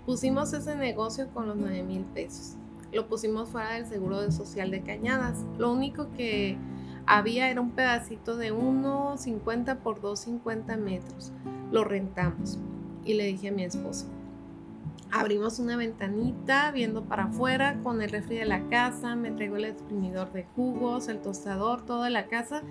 Pusimos 0.06 0.54
ese 0.54 0.76
negocio 0.76 1.30
con 1.34 1.48
los 1.48 1.56
9 1.58 1.84
mil 1.84 2.04
pesos. 2.06 2.56
Lo 2.92 3.08
pusimos 3.08 3.50
fuera 3.50 3.74
del 3.74 3.86
seguro 3.86 4.30
social 4.32 4.72
de 4.72 4.82
Cañadas. 4.82 5.38
Lo 5.58 5.72
único 5.72 6.12
que 6.12 6.58
había 7.06 7.50
era 7.50 7.62
un 7.62 7.72
pedacito 7.72 8.36
de 8.36 8.54
1,50 8.54 9.78
por 9.78 10.02
2,50 10.02 10.78
metros. 10.78 11.32
Lo 11.72 11.84
rentamos 11.84 12.60
y 13.06 13.14
le 13.14 13.26
dije 13.26 13.50
a 13.50 13.52
mi 13.52 13.64
esposo, 13.64 14.08
abrimos 15.12 15.60
una 15.60 15.76
ventanita 15.76 16.71
viendo 16.71 17.04
para 17.04 17.26
afuera 17.26 17.80
con 17.84 18.02
el 18.02 18.10
refri 18.10 18.38
de 18.38 18.45
la 18.45 18.67
casa, 18.69 19.15
me 19.15 19.32
traigo 19.32 19.58
el 19.58 19.65
exprimidor 19.65 20.32
de 20.32 20.45
jugos, 20.56 21.10
el 21.10 21.19
tostador, 21.19 21.86
toda 21.86 22.10
la 22.10 22.28
casa 22.28 22.63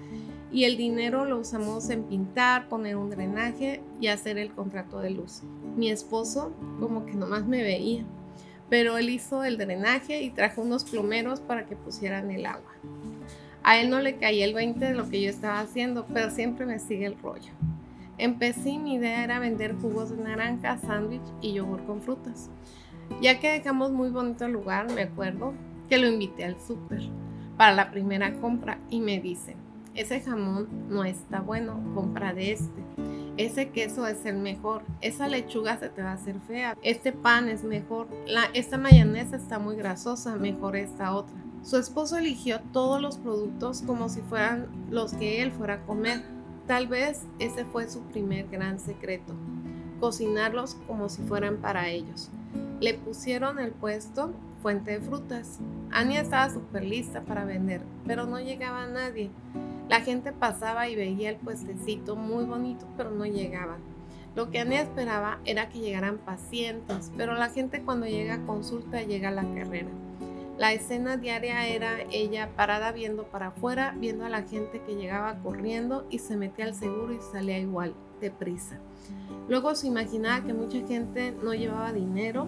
y 0.50 0.64
el 0.64 0.76
dinero 0.76 1.26
lo 1.26 1.38
usamos 1.38 1.90
en 1.90 2.04
pintar, 2.04 2.68
poner 2.68 2.96
un 2.96 3.10
drenaje 3.10 3.82
y 4.00 4.08
hacer 4.08 4.38
el 4.38 4.52
contrato 4.52 5.00
de 5.00 5.10
luz. 5.10 5.42
Mi 5.76 5.90
esposo 5.90 6.52
como 6.80 7.04
que 7.04 7.14
nomás 7.14 7.46
me 7.46 7.62
veía, 7.62 8.04
pero 8.68 8.96
él 8.96 9.10
hizo 9.10 9.44
el 9.44 9.58
drenaje 9.58 10.22
y 10.22 10.30
trajo 10.30 10.62
unos 10.62 10.84
plomeros 10.84 11.40
para 11.40 11.66
que 11.66 11.76
pusieran 11.76 12.30
el 12.30 12.46
agua. 12.46 12.72
A 13.62 13.78
él 13.78 13.90
no 13.90 14.00
le 14.00 14.16
caía 14.16 14.46
el 14.46 14.54
20 14.54 14.82
de 14.82 14.94
lo 14.94 15.08
que 15.08 15.20
yo 15.20 15.28
estaba 15.28 15.60
haciendo, 15.60 16.06
pero 16.12 16.30
siempre 16.30 16.64
me 16.64 16.78
sigue 16.78 17.04
el 17.04 17.18
rollo. 17.18 17.52
Empecé 18.20 18.76
mi 18.76 18.96
idea 18.96 19.24
era 19.24 19.38
vender 19.38 19.74
jugos 19.80 20.10
de 20.10 20.22
naranja, 20.22 20.76
sándwich 20.76 21.22
y 21.40 21.54
yogur 21.54 21.86
con 21.86 22.02
frutas. 22.02 22.50
Ya 23.22 23.40
que 23.40 23.50
dejamos 23.50 23.92
muy 23.92 24.10
bonito 24.10 24.46
lugar, 24.46 24.92
me 24.92 25.04
acuerdo 25.04 25.54
que 25.88 25.96
lo 25.96 26.06
invité 26.06 26.44
al 26.44 26.60
súper 26.60 27.00
para 27.56 27.74
la 27.74 27.90
primera 27.90 28.34
compra 28.34 28.78
y 28.90 29.00
me 29.00 29.20
dice, 29.20 29.56
ese 29.94 30.20
jamón 30.20 30.68
no 30.90 31.04
está 31.04 31.40
bueno, 31.40 31.80
compra 31.94 32.34
de 32.34 32.52
este. 32.52 32.82
Ese 33.38 33.70
queso 33.70 34.06
es 34.06 34.26
el 34.26 34.36
mejor, 34.36 34.82
esa 35.00 35.26
lechuga 35.26 35.78
se 35.78 35.88
te 35.88 36.02
va 36.02 36.10
a 36.10 36.14
hacer 36.14 36.40
fea, 36.46 36.76
este 36.82 37.12
pan 37.12 37.48
es 37.48 37.64
mejor, 37.64 38.06
la, 38.26 38.50
esta 38.52 38.76
mayonesa 38.76 39.36
está 39.36 39.58
muy 39.58 39.76
grasosa, 39.76 40.36
mejor 40.36 40.76
esta 40.76 41.14
otra. 41.14 41.36
Su 41.62 41.78
esposo 41.78 42.18
eligió 42.18 42.60
todos 42.72 43.00
los 43.00 43.16
productos 43.16 43.80
como 43.80 44.10
si 44.10 44.20
fueran 44.20 44.68
los 44.90 45.14
que 45.14 45.40
él 45.40 45.52
fuera 45.52 45.74
a 45.74 45.86
comer. 45.86 46.22
Tal 46.70 46.86
vez 46.86 47.26
ese 47.40 47.64
fue 47.64 47.88
su 47.88 48.00
primer 48.02 48.46
gran 48.46 48.78
secreto, 48.78 49.34
cocinarlos 49.98 50.76
como 50.86 51.08
si 51.08 51.20
fueran 51.20 51.56
para 51.56 51.88
ellos. 51.88 52.30
Le 52.78 52.94
pusieron 52.94 53.58
el 53.58 53.72
puesto 53.72 54.32
Fuente 54.62 54.92
de 54.92 55.00
Frutas. 55.00 55.58
Ania 55.90 56.20
estaba 56.20 56.48
súper 56.48 56.84
lista 56.84 57.22
para 57.22 57.44
vender, 57.44 57.82
pero 58.06 58.24
no 58.24 58.38
llegaba 58.38 58.86
nadie. 58.86 59.30
La 59.88 60.02
gente 60.02 60.30
pasaba 60.30 60.88
y 60.88 60.94
veía 60.94 61.30
el 61.30 61.38
puestecito 61.38 62.14
muy 62.14 62.44
bonito, 62.44 62.86
pero 62.96 63.10
no 63.10 63.26
llegaba. 63.26 63.78
Lo 64.36 64.52
que 64.52 64.60
Ania 64.60 64.82
esperaba 64.82 65.40
era 65.44 65.70
que 65.70 65.80
llegaran 65.80 66.18
pacientes, 66.18 67.10
pero 67.16 67.34
la 67.34 67.48
gente 67.48 67.82
cuando 67.82 68.06
llega 68.06 68.34
a 68.34 68.46
consulta 68.46 69.02
llega 69.02 69.30
a 69.30 69.32
la 69.32 69.54
carrera. 69.54 69.90
La 70.60 70.74
escena 70.74 71.16
diaria 71.16 71.66
era 71.68 72.02
ella 72.10 72.50
parada 72.54 72.92
viendo 72.92 73.24
para 73.24 73.46
afuera, 73.46 73.94
viendo 73.96 74.26
a 74.26 74.28
la 74.28 74.42
gente 74.42 74.82
que 74.82 74.94
llegaba 74.94 75.38
corriendo 75.42 76.06
y 76.10 76.18
se 76.18 76.36
metía 76.36 76.66
al 76.66 76.74
seguro 76.74 77.14
y 77.14 77.18
salía 77.32 77.58
igual, 77.58 77.94
deprisa. 78.20 78.78
Luego 79.48 79.74
se 79.74 79.86
imaginaba 79.86 80.44
que 80.44 80.52
mucha 80.52 80.86
gente 80.86 81.32
no 81.42 81.54
llevaba 81.54 81.94
dinero, 81.94 82.46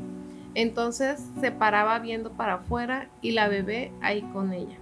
entonces 0.55 1.25
se 1.41 1.53
paraba 1.53 1.99
viendo 2.01 2.33
para 2.33 2.57
afuera 2.57 3.09
y 3.23 3.31
la 3.31 3.49
bebé 3.49 3.93
ahí 4.03 4.21
con 4.35 4.53
ella. 4.53 4.77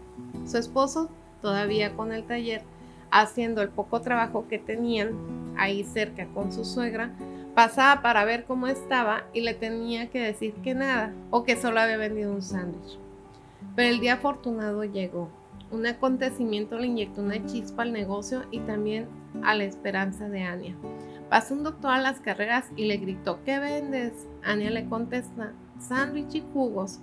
Su 0.44 0.58
esposo 0.58 1.08
todavía 1.40 1.94
con 1.94 2.10
el 2.10 2.24
taller, 2.24 2.64
haciendo 3.12 3.62
el 3.62 3.68
poco 3.68 4.00
trabajo 4.00 4.48
que 4.48 4.58
tenían 4.58 5.54
ahí 5.56 5.84
cerca 5.84 6.26
con 6.34 6.52
su 6.52 6.64
suegra, 6.64 7.12
pasaba 7.54 8.02
para 8.02 8.24
ver 8.24 8.42
cómo 8.42 8.66
estaba 8.66 9.22
y 9.32 9.42
le 9.42 9.54
tenía 9.54 10.10
que 10.10 10.18
decir 10.18 10.52
que 10.64 10.74
nada 10.74 11.14
o 11.30 11.44
que 11.44 11.54
solo 11.54 11.78
había 11.78 11.96
vendido 11.96 12.32
un 12.32 12.42
sándwich. 12.42 12.98
Pero 13.76 13.88
el 13.88 14.00
día 14.00 14.14
afortunado 14.14 14.84
llegó. 14.84 15.30
Un 15.70 15.86
acontecimiento 15.86 16.78
le 16.78 16.88
inyectó 16.88 17.22
una 17.22 17.44
chispa 17.46 17.82
al 17.82 17.92
negocio 17.92 18.42
y 18.50 18.58
también 18.60 19.08
a 19.42 19.54
la 19.54 19.64
esperanza 19.64 20.28
de 20.28 20.42
Ania. 20.42 20.74
Pasó 21.28 21.54
un 21.54 21.62
doctor 21.62 21.92
a 21.92 22.00
las 22.00 22.20
carreras 22.20 22.70
y 22.76 22.86
le 22.86 22.96
gritó, 22.96 23.38
¿qué 23.44 23.60
vendes? 23.60 24.26
Ania 24.42 24.70
le 24.70 24.88
contesta, 24.88 25.52
sándwich 25.78 26.34
y 26.34 26.44
jugos. 26.52 26.98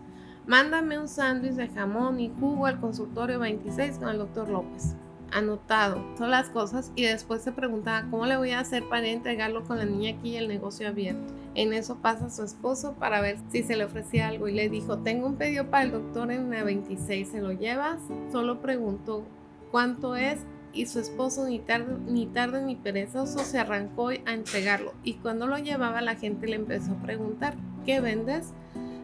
Mándame 0.45 0.99
un 0.99 1.07
sándwich 1.07 1.53
de 1.53 1.69
jamón 1.69 2.19
y 2.19 2.31
jugo 2.39 2.65
al 2.65 2.79
consultorio 2.79 3.39
26 3.39 3.99
con 3.99 4.09
el 4.09 4.17
doctor 4.17 4.49
López. 4.49 4.95
Anotado, 5.31 6.03
son 6.17 6.31
las 6.31 6.49
cosas 6.49 6.91
y 6.95 7.03
después 7.03 7.41
se 7.41 7.51
preguntaba 7.51 8.09
cómo 8.09 8.25
le 8.25 8.37
voy 8.37 8.51
a 8.51 8.59
hacer 8.59 8.87
para 8.89 9.07
entregarlo 9.07 9.63
con 9.63 9.77
la 9.77 9.85
niña 9.85 10.11
aquí 10.17 10.31
y 10.31 10.37
el 10.37 10.47
negocio 10.47 10.87
abierto. 10.87 11.33
En 11.57 11.73
eso 11.73 11.97
pasa 11.97 12.29
su 12.29 12.43
esposo 12.43 12.93
para 12.99 13.19
ver 13.19 13.39
si 13.49 13.63
se 13.63 13.75
le 13.75 13.83
ofrecía 13.83 14.27
algo 14.27 14.47
y 14.47 14.53
le 14.53 14.69
dijo, 14.69 14.99
tengo 14.99 15.25
un 15.25 15.37
pedido 15.37 15.71
para 15.71 15.85
el 15.85 15.91
doctor 15.91 16.31
en 16.31 16.51
la 16.51 16.63
26, 16.63 17.27
¿se 17.27 17.41
lo 17.41 17.51
llevas? 17.51 17.99
Solo 18.31 18.61
preguntó 18.61 19.25
cuánto 19.71 20.15
es 20.15 20.37
y 20.71 20.85
su 20.85 20.99
esposo 20.99 21.47
ni 21.47 21.57
tarde, 21.57 22.61
ni 22.61 22.75
perezoso 22.75 23.39
se 23.39 23.57
arrancó 23.57 24.09
a 24.09 24.33
entregarlo 24.33 24.93
y 25.03 25.15
cuando 25.15 25.47
lo 25.47 25.57
llevaba 25.57 25.99
la 26.01 26.15
gente 26.15 26.45
le 26.45 26.57
empezó 26.57 26.91
a 26.91 27.01
preguntar, 27.01 27.55
¿qué 27.85 28.01
vendes? 28.01 28.53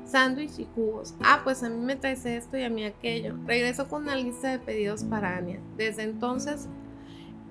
sándwich 0.05 0.59
y 0.59 0.67
jugos. 0.75 1.15
Ah, 1.23 1.41
pues 1.43 1.63
a 1.63 1.69
mí 1.69 1.83
me 1.83 1.95
traes 1.95 2.25
esto 2.25 2.55
y 2.57 2.63
a 2.63 2.69
mí 2.69 2.83
aquello. 2.83 3.35
Regresó 3.47 3.87
con 3.87 4.03
una 4.03 4.15
lista 4.15 4.51
de 4.51 4.59
pedidos 4.59 5.03
para 5.05 5.37
Ania. 5.37 5.59
Desde 5.77 6.03
entonces, 6.03 6.67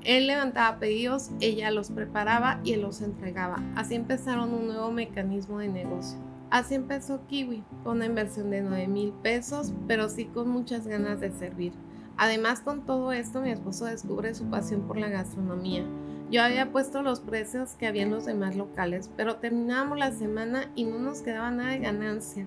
él 0.05 0.27
levantaba 0.27 0.79
pedidos, 0.79 1.31
ella 1.41 1.71
los 1.71 1.91
preparaba 1.91 2.61
y 2.65 2.73
él 2.73 2.83
los 2.83 3.01
entregaba. 3.03 3.63
Así 3.77 3.95
empezaron 3.95 4.53
un 4.53 4.67
nuevo 4.67 4.91
mecanismo 4.91 5.59
de 5.59 5.69
negocio. 5.69 6.19
Así 6.51 6.75
empezó 6.75 7.27
Kiwi, 7.29 7.65
con 7.83 7.97
una 7.97 8.07
inversión 8.07 8.51
de 8.51 8.61
9 8.61 8.87
mil 8.87 9.13
pesos, 9.13 9.73
pero 9.89 10.09
sí 10.09 10.27
con 10.27 10.49
muchas 10.49 10.87
ganas 10.87 11.21
de 11.21 11.31
servir. 11.31 11.73
Además, 12.19 12.61
con 12.61 12.85
todo 12.85 13.13
esto, 13.13 13.41
mi 13.41 13.51
esposo 13.51 13.87
descubre 13.87 14.35
su 14.35 14.45
pasión 14.51 14.83
por 14.83 14.99
la 14.99 15.09
gastronomía. 15.09 15.85
Yo 16.31 16.43
había 16.43 16.71
puesto 16.71 17.03
los 17.03 17.21
precios 17.21 17.75
que 17.75 17.87
había 17.87 18.03
en 18.03 18.11
los 18.11 18.27
demás 18.27 18.55
locales, 18.55 19.11
pero 19.17 19.37
terminábamos 19.37 19.99
la 19.99 20.13
semana 20.13 20.71
y 20.75 20.85
no 20.85 20.99
nos 20.99 21.23
quedaba 21.23 21.51
nada 21.51 21.71
de 21.71 21.79
ganancia. 21.79 22.47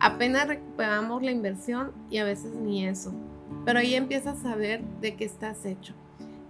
Apenas 0.00 0.48
recuperamos 0.48 1.22
la 1.22 1.30
inversión 1.30 1.92
y 2.10 2.18
a 2.18 2.24
veces 2.24 2.52
ni 2.52 2.86
eso. 2.86 3.14
Pero 3.64 3.78
ahí 3.78 3.94
empiezas 3.94 4.38
a 4.38 4.42
saber 4.42 4.82
de 5.00 5.16
qué 5.16 5.24
estás 5.24 5.64
hecho. 5.64 5.94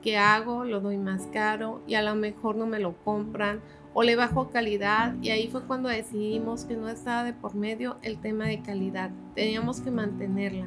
¿Qué 0.07 0.19
hago? 0.19 0.65
Lo 0.65 0.79
doy 0.79 0.99
más 0.99 1.27
caro 1.33 1.83
y 1.85 1.95
a 1.95 2.03
lo 2.03 2.15
mejor 2.15 2.55
no 2.55 2.65
me 2.65 2.79
lo 2.79 2.95
compran 3.03 3.59
o 3.93 4.05
le 4.05 4.15
bajo 4.15 4.51
calidad 4.51 5.17
y 5.21 5.31
ahí 5.31 5.49
fue 5.49 5.65
cuando 5.65 5.89
decidimos 5.89 6.65
que 6.65 6.77
no 6.77 6.89
estaba 6.89 7.25
de 7.25 7.33
por 7.33 7.57
medio 7.57 7.97
el 8.03 8.21
tema 8.21 8.47
de 8.47 8.63
calidad. 8.63 9.11
Teníamos 9.35 9.81
que 9.81 9.91
mantenerla. 9.91 10.67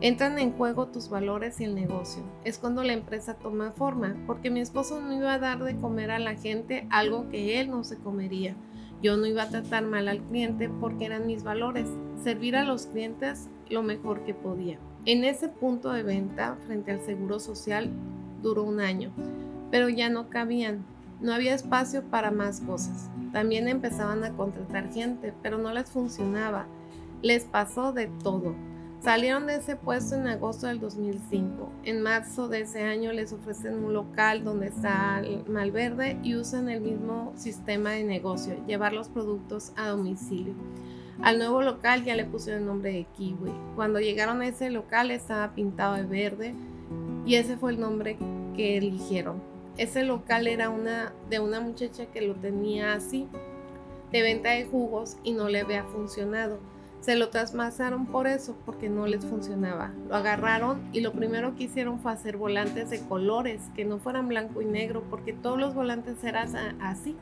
Entran 0.00 0.38
en 0.38 0.52
juego 0.52 0.86
tus 0.86 1.08
valores 1.08 1.60
y 1.60 1.64
el 1.64 1.74
negocio. 1.74 2.22
Es 2.44 2.58
cuando 2.58 2.84
la 2.84 2.92
empresa 2.92 3.34
toma 3.34 3.72
forma, 3.72 4.14
porque 4.28 4.48
mi 4.48 4.60
esposo 4.60 5.00
no 5.00 5.12
iba 5.12 5.34
a 5.34 5.40
dar 5.40 5.58
de 5.64 5.74
comer 5.74 6.12
a 6.12 6.20
la 6.20 6.36
gente 6.36 6.86
algo 6.90 7.28
que 7.30 7.58
él 7.58 7.68
no 7.68 7.82
se 7.82 7.98
comería. 7.98 8.54
Yo 9.02 9.16
no 9.16 9.26
iba 9.26 9.42
a 9.42 9.48
tratar 9.48 9.82
mal 9.86 10.06
al 10.06 10.22
cliente 10.22 10.68
porque 10.68 11.06
eran 11.06 11.26
mis 11.26 11.42
valores, 11.42 11.88
servir 12.22 12.54
a 12.54 12.62
los 12.62 12.86
clientes 12.86 13.48
lo 13.68 13.82
mejor 13.82 14.22
que 14.22 14.34
podía. 14.34 14.78
En 15.04 15.24
ese 15.24 15.48
punto 15.48 15.90
de 15.90 16.04
venta 16.04 16.56
frente 16.64 16.92
al 16.92 17.00
Seguro 17.00 17.40
Social 17.40 17.90
duró 18.42 18.64
un 18.64 18.80
año, 18.80 19.10
pero 19.70 19.88
ya 19.88 20.08
no 20.08 20.28
cabían, 20.28 20.84
no 21.20 21.32
había 21.32 21.54
espacio 21.54 22.02
para 22.02 22.30
más 22.30 22.60
cosas. 22.60 23.10
También 23.32 23.68
empezaban 23.68 24.24
a 24.24 24.32
contratar 24.32 24.92
gente, 24.92 25.32
pero 25.42 25.58
no 25.58 25.72
les 25.72 25.88
funcionaba. 25.88 26.66
Les 27.22 27.44
pasó 27.44 27.92
de 27.92 28.08
todo 28.22 28.54
Salieron 29.02 29.48
de 29.48 29.56
ese 29.56 29.74
puesto 29.74 30.14
en 30.14 30.28
agosto 30.28 30.68
del 30.68 30.78
2005. 30.78 31.72
En 31.82 32.02
marzo 32.02 32.46
de 32.46 32.60
ese 32.60 32.84
año 32.84 33.10
les 33.10 33.32
ofrecen 33.32 33.82
un 33.82 33.92
local 33.92 34.44
donde 34.44 34.68
está 34.68 35.20
Malverde 35.48 36.20
y 36.22 36.36
usan 36.36 36.68
el 36.68 36.82
mismo 36.82 37.32
sistema 37.34 37.90
de 37.90 38.04
negocio, 38.04 38.64
llevar 38.64 38.92
los 38.92 39.08
productos 39.08 39.72
a 39.74 39.88
domicilio. 39.88 40.54
Al 41.20 41.38
nuevo 41.38 41.62
local 41.62 42.04
ya 42.04 42.14
le 42.14 42.26
pusieron 42.26 42.62
el 42.62 42.68
nombre 42.68 42.92
de 42.92 43.06
Kiwi. 43.16 43.50
Cuando 43.74 43.98
llegaron 43.98 44.40
a 44.40 44.46
ese 44.46 44.70
local 44.70 45.10
estaba 45.10 45.52
pintado 45.52 45.96
de 45.96 46.04
verde 46.04 46.54
y 47.26 47.36
ese 47.36 47.56
fue 47.56 47.72
el 47.72 47.80
nombre 47.80 48.16
que 48.56 48.78
eligieron. 48.78 49.42
Ese 49.76 50.02
local 50.04 50.46
era 50.46 50.68
una 50.68 51.12
de 51.30 51.40
una 51.40 51.60
muchacha 51.60 52.06
que 52.06 52.22
lo 52.22 52.34
tenía 52.34 52.92
así, 52.92 53.26
de 54.10 54.22
venta 54.22 54.50
de 54.50 54.66
jugos 54.66 55.16
y 55.24 55.32
no 55.32 55.48
le 55.48 55.60
había 55.60 55.84
funcionado 55.84 56.58
se 57.02 57.16
lo 57.16 57.30
trasmasaron 57.30 58.06
por 58.06 58.28
eso, 58.28 58.56
porque 58.64 58.88
no 58.88 59.08
les 59.08 59.24
funcionaba. 59.26 59.92
Lo 60.08 60.14
agarraron 60.14 60.88
y 60.92 61.00
lo 61.00 61.12
primero 61.12 61.56
que 61.56 61.64
hicieron 61.64 61.98
fue 61.98 62.12
hacer 62.12 62.36
volantes 62.36 62.90
de 62.90 63.00
colores, 63.00 63.60
que 63.74 63.84
no 63.84 63.98
fueran 63.98 64.28
blanco 64.28 64.62
y 64.62 64.66
negro, 64.66 65.02
porque 65.10 65.32
todos 65.32 65.58
los 65.58 65.74
volantes 65.74 66.22
eran 66.22 66.54
así 66.80 67.16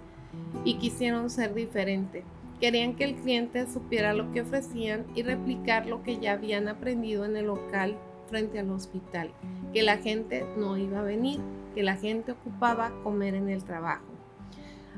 y 0.67 0.75
quisieron 0.75 1.31
ser 1.31 1.55
diferente. 1.55 2.25
Querían 2.61 2.95
que 2.95 3.05
el 3.05 3.15
cliente 3.15 3.67
supiera 3.73 4.13
lo 4.13 4.31
que 4.33 4.43
ofrecían 4.43 5.07
y 5.15 5.23
replicar 5.23 5.87
lo 5.87 6.03
que 6.03 6.19
ya 6.19 6.33
habían 6.33 6.69
aprendido 6.69 7.25
en 7.25 7.39
el 7.39 7.47
local 7.47 7.97
frente 8.29 8.59
al 8.59 8.71
hospital, 8.71 9.31
que 9.73 9.83
la 9.83 9.99
gente 9.99 10.47
no 10.57 10.77
iba 10.77 11.01
a 11.01 11.05
venir, 11.05 11.41
que 11.75 11.83
la 11.83 11.97
gente 11.97 12.33
ocupaba 12.33 12.93
comer 13.03 13.35
en 13.35 13.49
el 13.49 13.65
trabajo. 13.65 14.05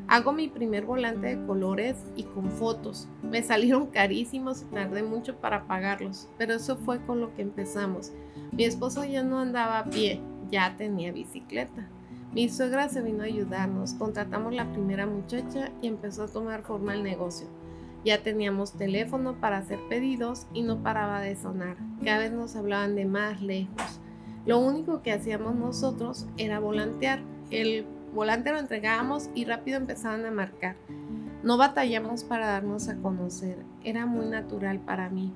Hago 0.09 0.33
mi 0.33 0.49
primer 0.49 0.85
volante 0.85 1.37
de 1.37 1.47
colores 1.47 1.97
y 2.17 2.25
con 2.25 2.51
fotos. 2.51 3.09
Me 3.23 3.43
salieron 3.43 3.87
carísimos 3.87 4.63
y 4.63 4.75
tardé 4.75 5.03
mucho 5.03 5.37
para 5.37 5.67
pagarlos, 5.67 6.29
pero 6.39 6.55
eso 6.55 6.77
fue 6.77 7.01
con 7.03 7.21
lo 7.21 7.35
que 7.35 7.43
empezamos. 7.43 8.13
Mi 8.51 8.65
esposo 8.65 9.05
ya 9.05 9.23
no 9.23 9.39
andaba 9.39 9.79
a 9.79 9.85
pie, 9.85 10.21
ya 10.51 10.77
tenía 10.77 11.13
bicicleta. 11.13 11.89
Mi 12.33 12.49
suegra 12.49 12.89
se 12.89 13.03
vino 13.03 13.23
a 13.23 13.27
ayudarnos, 13.27 13.95
contratamos 13.95 14.55
la 14.55 14.73
primera 14.73 15.07
muchacha 15.07 15.71
y 15.83 15.87
empezó 15.87 16.25
a 16.25 16.29
tomar 16.29 16.63
forma 16.63 16.95
el 16.95 17.03
negocio. 17.03 17.47
Ya 18.05 18.23
teníamos 18.23 18.73
teléfono 18.73 19.39
para 19.39 19.59
hacer 19.59 19.79
pedidos 19.89 20.47
y 20.53 20.63
no 20.63 20.83
paraba 20.83 21.21
de 21.21 21.37
sonar. 21.37 21.77
Cada 22.05 22.19
vez 22.19 22.33
nos 22.33 22.57
hablaban 22.57 22.97
de 22.97 23.05
más 23.05 23.41
lejos. 23.43 24.01
Lo 24.45 24.59
único 24.59 25.03
que 25.03 25.13
hacíamos 25.13 25.55
nosotros 25.55 26.27
era 26.37 26.59
volantear. 26.59 27.21
El 27.51 27.87
volante 28.15 28.51
lo 28.51 28.59
entregábamos 28.59 29.31
y 29.35 29.45
rápido 29.45 29.77
empezaban 29.77 30.27
a 30.27 30.31
marcar. 30.31 30.77
No 31.43 31.57
batallamos 31.57 32.25
para 32.25 32.47
darnos 32.47 32.89
a 32.89 32.97
conocer, 32.97 33.59
era 33.83 34.07
muy 34.07 34.27
natural 34.27 34.79
para 34.79 35.11
mí. 35.11 35.33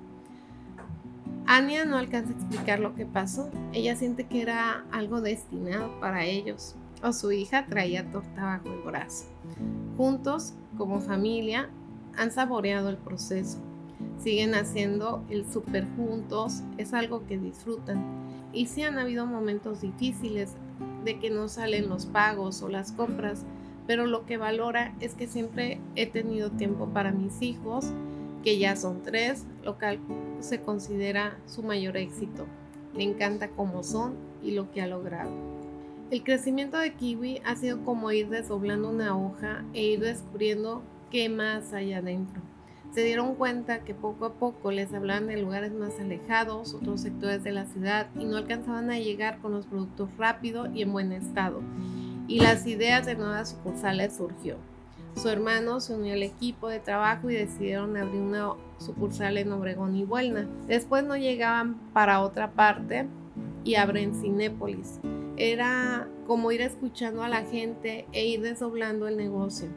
Ania 1.49 1.85
no 1.85 1.97
alcanza 1.97 2.33
a 2.33 2.37
explicar 2.37 2.81
lo 2.81 2.95
que 2.95 3.07
pasó. 3.07 3.51
Ella 3.73 3.95
siente 3.95 4.27
que 4.27 4.42
era 4.42 4.85
algo 4.90 5.21
destinado 5.21 6.01
para 6.01 6.25
ellos. 6.25 6.75
O 7.03 7.12
su 7.12 7.31
hija 7.31 7.66
traía 7.66 8.11
torta 8.11 8.42
bajo 8.42 8.73
el 8.73 8.83
brazo. 8.83 9.27
Juntos, 9.97 10.55
como 10.77 11.01
familia, 11.01 11.71
han 12.16 12.33
saboreado 12.33 12.88
el 12.88 12.97
proceso. 12.97 13.59
Siguen 14.19 14.57
haciendo 14.57 15.25
el 15.31 15.51
súper 15.51 15.87
juntos. 15.97 16.62
Es 16.79 16.92
algo 16.95 17.27
que 17.27 17.38
disfrutan. 17.38 18.25
Y 18.52 18.66
sí 18.66 18.82
han 18.82 18.98
habido 18.98 19.26
momentos 19.26 19.80
difíciles 19.80 20.54
de 21.04 21.18
que 21.18 21.30
no 21.30 21.48
salen 21.48 21.88
los 21.88 22.06
pagos 22.06 22.62
o 22.62 22.68
las 22.68 22.92
compras. 22.92 23.44
Pero 23.87 24.06
lo 24.06 24.26
que 24.26 24.37
valora 24.37 24.94
es 25.00 25.14
que 25.14 25.26
siempre 25.26 25.80
he 25.94 26.06
tenido 26.06 26.50
tiempo 26.50 26.88
para 26.88 27.12
mis 27.12 27.40
hijos 27.42 27.92
que 28.42 28.59
ya 28.59 28.76
son 28.76 29.02
tres, 29.02 29.44
lo 29.64 29.76
cual 29.78 29.98
se 30.40 30.61
considera 30.61 31.37
su 31.46 31.62
mayor 31.62 31.96
éxito. 31.96 32.46
Le 32.94 33.02
encanta 33.02 33.48
cómo 33.48 33.82
son 33.82 34.14
y 34.42 34.52
lo 34.52 34.70
que 34.70 34.82
ha 34.82 34.87
logrado. 34.87 35.30
El 36.11 36.22
crecimiento 36.22 36.78
de 36.78 36.94
Kiwi 36.94 37.40
ha 37.44 37.56
sido 37.56 37.85
como 37.85 38.12
ir 38.12 38.28
desdoblando 38.28 38.88
una 38.90 39.16
hoja 39.16 39.64
e 39.74 39.82
ir 39.82 40.00
descubriendo 40.00 40.82
qué 41.11 41.28
más 41.28 41.72
hay 41.72 41.92
adentro. 41.92 42.40
Se 42.96 43.04
dieron 43.04 43.35
cuenta 43.35 43.85
que 43.85 43.92
poco 43.92 44.24
a 44.24 44.32
poco 44.32 44.72
les 44.72 44.94
hablaban 44.94 45.26
de 45.26 45.37
lugares 45.37 45.70
más 45.70 46.00
alejados, 46.00 46.72
otros 46.72 47.02
sectores 47.02 47.44
de 47.44 47.52
la 47.52 47.66
ciudad 47.66 48.06
y 48.18 48.24
no 48.24 48.38
alcanzaban 48.38 48.90
a 48.90 48.98
llegar 48.98 49.38
con 49.40 49.52
los 49.52 49.66
productos 49.66 50.09
rápido 50.16 50.72
y 50.72 50.80
en 50.80 50.92
buen 50.92 51.12
estado. 51.12 51.61
Y 52.26 52.40
las 52.40 52.66
ideas 52.66 53.04
de 53.04 53.14
nuevas 53.14 53.50
sucursales 53.50 54.16
surgió. 54.16 54.56
Su 55.14 55.28
hermano 55.28 55.80
se 55.80 55.92
unió 55.92 56.14
al 56.14 56.22
equipo 56.22 56.70
de 56.70 56.80
trabajo 56.80 57.28
y 57.28 57.35
decidieron 57.35 57.98
abrir 57.98 58.22
una 58.22 58.54
sucursal 58.78 59.37
en 59.37 59.52
Obregón 59.52 59.94
y 59.94 60.04
Buelna. 60.04 60.48
Después 60.66 61.04
no 61.04 61.18
llegaban 61.18 61.74
para 61.92 62.22
otra 62.22 62.52
parte 62.52 63.06
y 63.62 63.74
abren 63.74 64.14
Cinépolis. 64.14 65.00
Era 65.37 66.09
como 66.26 66.50
ir 66.50 66.62
escuchando 66.62 67.22
a 67.22 67.28
la 67.28 67.42
gente 67.42 68.06
e 68.12 68.26
ir 68.26 68.40
desdoblando 68.40 69.06
el 69.06 69.18
negocio. 69.18 69.68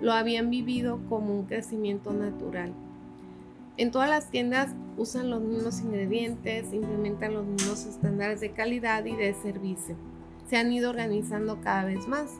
Lo 0.00 0.12
habían 0.12 0.50
vivido 0.50 1.00
como 1.08 1.38
un 1.38 1.46
crecimiento 1.46 2.12
natural. 2.12 2.72
En 3.76 3.90
todas 3.90 4.10
las 4.10 4.30
tiendas 4.30 4.74
usan 4.96 5.30
los 5.30 5.40
mismos 5.40 5.80
ingredientes, 5.80 6.72
implementan 6.72 7.34
los 7.34 7.46
mismos 7.46 7.86
estándares 7.86 8.40
de 8.40 8.52
calidad 8.52 9.04
y 9.04 9.16
de 9.16 9.34
servicio. 9.34 9.96
Se 10.48 10.56
han 10.56 10.72
ido 10.72 10.90
organizando 10.90 11.60
cada 11.60 11.84
vez 11.84 12.06
más 12.08 12.30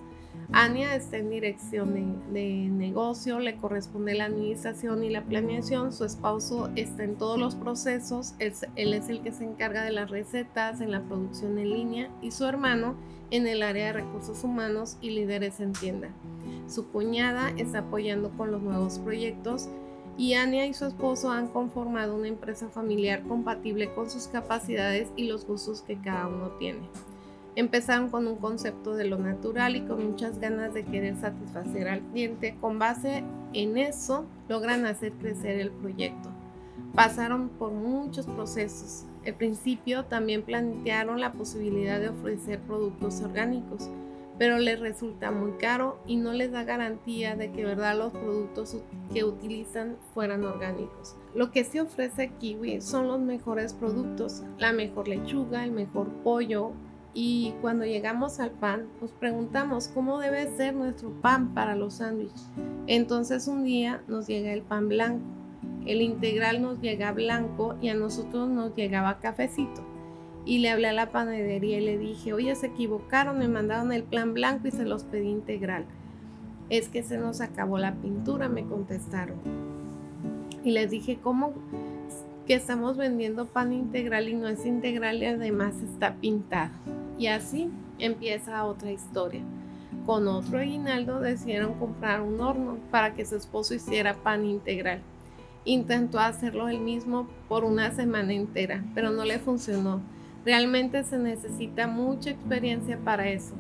Ania 0.53 0.95
está 0.97 1.19
en 1.19 1.31
dirección 1.31 1.95
de, 1.95 2.69
negocio, 2.69 3.39
le 3.39 3.57
corresponde 3.57 4.15
la 4.15 4.25
administración 4.25 5.05
y 5.05 5.11
la 5.11 5.25
planeación, 5.25 5.93
su 5.93 6.05
esposo 6.05 6.71
está 6.77 7.05
en 7.05 7.17
todos 7.17 7.39
los 7.39 7.55
procesos, 7.55 8.35
él, 8.39 8.95
es 8.95 9.09
el 9.09 9.23
que 9.23 9.33
se 9.33 9.45
encarga 9.45 9.85
de 9.85 9.93
las 9.93 10.11
recetas, 10.11 10.81
en 10.81 10.91
la 10.91 11.03
producción 11.03 11.59
en 11.59 11.71
línea 11.71 12.11
y 12.21 12.33
su 12.33 12.45
hermano 12.47 12.97
en 13.31 13.47
el 13.47 13.63
área 13.63 13.87
de 13.87 13.93
recursos 13.93 14.43
humanos 14.43 14.97
y 15.01 15.11
líderes 15.11 15.61
en 15.61 15.73
tienda. 15.73 16.09
Su 16.67 16.89
cuñada 16.91 17.51
está 17.57 17.81
apoyando 17.81 18.31
con 18.31 18.51
los 18.51 18.63
nuevos 18.63 18.99
proyectos 18.99 19.69
y 20.19 20.35
Ania 20.35 20.67
y 20.67 20.75
su 20.75 20.85
esposo 20.85 21.31
han 21.31 21.49
conformado 21.49 22.17
una 22.17 22.29
empresa 22.29 22.69
familiar 22.69 23.23
compatible 23.23 23.93
con 23.95 24.11
sus 24.11 24.27
capacidades 24.27 25.09
y 25.17 25.29
los 25.29 25.47
gustos 25.47 25.83
que 25.83 25.97
cada 26.01 26.27
uno 26.27 26.49
tiene. 26.59 26.81
Empezaron 27.61 28.09
con 28.09 28.27
un 28.27 28.37
concepto 28.37 28.95
de 28.95 29.05
lo 29.05 29.19
natural 29.19 29.77
y 29.77 29.83
con 29.83 30.13
muchas 30.13 30.41
ganas 30.41 30.73
de 30.73 30.83
querer 30.83 31.15
satisfacer 31.17 31.89
al 31.89 32.01
cliente. 32.01 32.57
Con 32.59 32.79
base 32.79 33.23
en 33.53 33.77
eso, 33.77 34.25
logran 34.49 34.87
hacer 34.87 35.13
crecer 35.13 35.61
el 35.61 35.71
proyecto. 35.71 36.31
Pasaron 36.95 37.51
por 37.51 37.73
muchos 37.73 38.25
procesos. 38.25 39.05
Al 39.27 39.35
principio 39.35 40.07
también 40.07 40.41
plantearon 40.41 41.21
la 41.21 41.33
posibilidad 41.33 42.01
de 42.01 42.09
ofrecer 42.09 42.61
productos 42.61 43.21
orgánicos, 43.21 43.91
pero 44.39 44.57
les 44.59 44.81
resulta 44.81 45.31
muy 45.31 45.53
caro 45.59 45.99
y 46.07 46.17
no 46.17 46.33
les 46.33 46.53
da 46.53 46.65
garantía 46.65 47.37
de 47.37 47.53
que 47.53 47.67
verdad 47.67 47.99
los 47.99 48.15
productos 48.15 48.79
que 49.13 49.25
utilizan 49.25 49.99
fueran 50.15 50.47
orgánicos. 50.47 51.15
Lo 51.35 51.51
que 51.51 51.65
se 51.65 51.83
ofrece 51.83 52.33
Kiwi 52.41 52.81
son 52.81 53.07
los 53.07 53.21
mejores 53.21 53.75
productos, 53.75 54.45
la 54.57 54.73
mejor 54.73 55.09
lechuga, 55.09 55.63
el 55.63 55.73
mejor 55.73 56.09
pollo, 56.25 56.73
y 57.13 57.55
cuando 57.61 57.85
llegamos 57.85 58.39
al 58.39 58.53
pan, 58.53 58.87
nos 59.01 59.11
preguntamos 59.13 59.89
cómo 59.89 60.19
debe 60.21 60.47
ser 60.57 60.75
nuestro 60.75 61.11
pan 61.11 61.55
para 61.55 61.75
los 61.75 61.95
sándwiches. 61.95 62.49
Entonces 62.87 63.49
un 63.49 63.65
día 63.65 64.03
nos 64.07 64.29
llega 64.29 64.53
el 64.53 64.63
pan 64.63 64.89
blanco, 64.89 65.25
el 65.87 66.03
integral 66.03 66.63
nos 66.63 66.81
llega 66.81 67.13
blanco 67.13 67.77
y 67.81 67.89
a 67.89 67.95
nosotros 67.95 68.49
nos 68.49 68.77
llegaba 68.77 69.19
cafecito. 69.19 69.85
Y 70.45 70.59
le 70.59 70.71
hablé 70.71 70.89
a 70.89 70.93
la 70.93 71.11
panadería 71.11 71.79
y 71.79 71.85
le 71.85 71.99
dije, 71.99 72.33
oye, 72.33 72.55
se 72.55 72.69
equivocaron, 72.69 73.39
me 73.39 73.49
mandaron 73.49 73.93
el 73.93 74.05
plan 74.05 74.33
blanco 74.33 74.69
y 74.69 74.71
se 74.71 74.85
los 74.85 75.05
pedí 75.05 75.29
integral. 75.29 75.87
Es 76.71 76.89
que 76.89 77.03
se 77.03 77.19
nos 77.19 77.41
acabó 77.41 77.79
la 77.79 77.95
pintura, 77.97 78.49
me 78.49 78.65
contestaron. 78.65 79.37
Y 80.65 80.71
les 80.71 80.91
dije, 80.91 81.19
¿cómo 81.21 81.53
que 82.47 82.55
estamos 82.55 82.97
vendiendo 82.97 83.47
pan 83.47 83.73
integral 83.73 84.29
y 84.29 84.35
no 84.35 84.49
es 84.49 84.65
integral 84.65 85.23
y 85.23 85.27
además 85.27 85.75
está 85.83 86.15
pintado? 86.17 86.71
Y 87.21 87.27
así 87.27 87.69
empieza 87.99 88.65
otra 88.65 88.91
historia. 88.91 89.43
Con 90.07 90.27
otro 90.27 90.59
aguinaldo 90.59 91.21
decidieron 91.21 91.75
comprar 91.75 92.23
un 92.23 92.41
horno 92.41 92.79
para 92.91 93.13
que 93.13 93.27
su 93.27 93.37
esposo 93.37 93.75
hiciera 93.75 94.15
pan 94.15 94.47
integral. 94.47 95.03
Intentó 95.67 96.19
hacerlo 96.19 96.71
él 96.71 96.81
mismo 96.81 97.29
por 97.47 97.65
una 97.65 97.91
semana 97.91 98.33
entera, 98.33 98.83
pero 98.95 99.11
no 99.11 99.27
le 99.27 99.39
funcionó. 99.39 100.01
Realmente 100.47 101.05
se 101.05 101.19
necesita 101.19 101.87
mucha 101.87 102.31
experiencia 102.31 102.97
para 102.97 103.29
eso, 103.29 103.55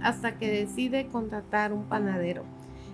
hasta 0.00 0.38
que 0.38 0.48
decide 0.48 1.08
contratar 1.08 1.72
un 1.72 1.86
panadero. 1.86 2.44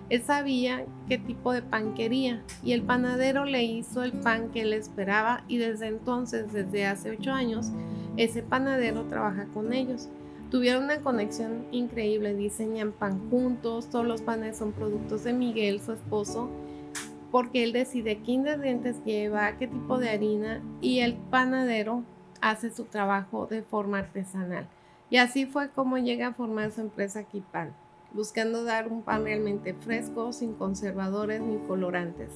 Él 0.09 0.23
sabía 0.23 0.83
qué 1.07 1.19
tipo 1.19 1.53
de 1.53 1.61
pan 1.61 1.93
quería 1.93 2.41
y 2.63 2.71
el 2.71 2.81
panadero 2.81 3.45
le 3.45 3.65
hizo 3.65 4.01
el 4.01 4.13
pan 4.13 4.49
que 4.49 4.61
él 4.61 4.73
esperaba 4.73 5.43
y 5.47 5.57
desde 5.57 5.85
entonces, 5.85 6.51
desde 6.51 6.87
hace 6.87 7.11
ocho 7.11 7.33
años, 7.33 7.71
ese 8.17 8.41
panadero 8.43 9.05
trabaja 9.05 9.45
con 9.53 9.73
ellos. 9.73 10.09
Tuvieron 10.51 10.85
una 10.85 11.01
conexión 11.01 11.65
increíble, 11.71 12.33
diseñan 12.33 12.91
pan 12.91 13.29
juntos, 13.29 13.89
todos 13.89 14.05
los 14.05 14.21
panes 14.21 14.57
son 14.57 14.71
productos 14.71 15.23
de 15.23 15.33
Miguel, 15.33 15.81
su 15.81 15.93
esposo, 15.93 16.49
porque 17.31 17.63
él 17.63 17.73
decide 17.73 18.21
qué 18.23 18.31
ingredientes 18.31 19.03
lleva, 19.03 19.57
qué 19.57 19.67
tipo 19.67 19.97
de 19.97 20.09
harina 20.09 20.61
y 20.81 20.99
el 20.99 21.15
panadero 21.15 22.03
hace 22.41 22.71
su 22.71 22.85
trabajo 22.85 23.45
de 23.45 23.61
forma 23.61 23.99
artesanal. 23.99 24.67
Y 25.09 25.17
así 25.17 25.45
fue 25.45 25.69
como 25.69 25.97
llega 25.97 26.27
a 26.27 26.33
formar 26.33 26.71
su 26.71 26.81
empresa 26.81 27.23
Kipan, 27.23 27.73
buscando 28.13 28.63
dar 28.63 28.87
un 28.87 29.03
pan 29.03 29.23
realmente 29.23 29.73
fresco, 29.73 30.33
sin 30.33 30.53
conservadores 30.53 31.41
ni 31.41 31.57
colorantes. 31.67 32.31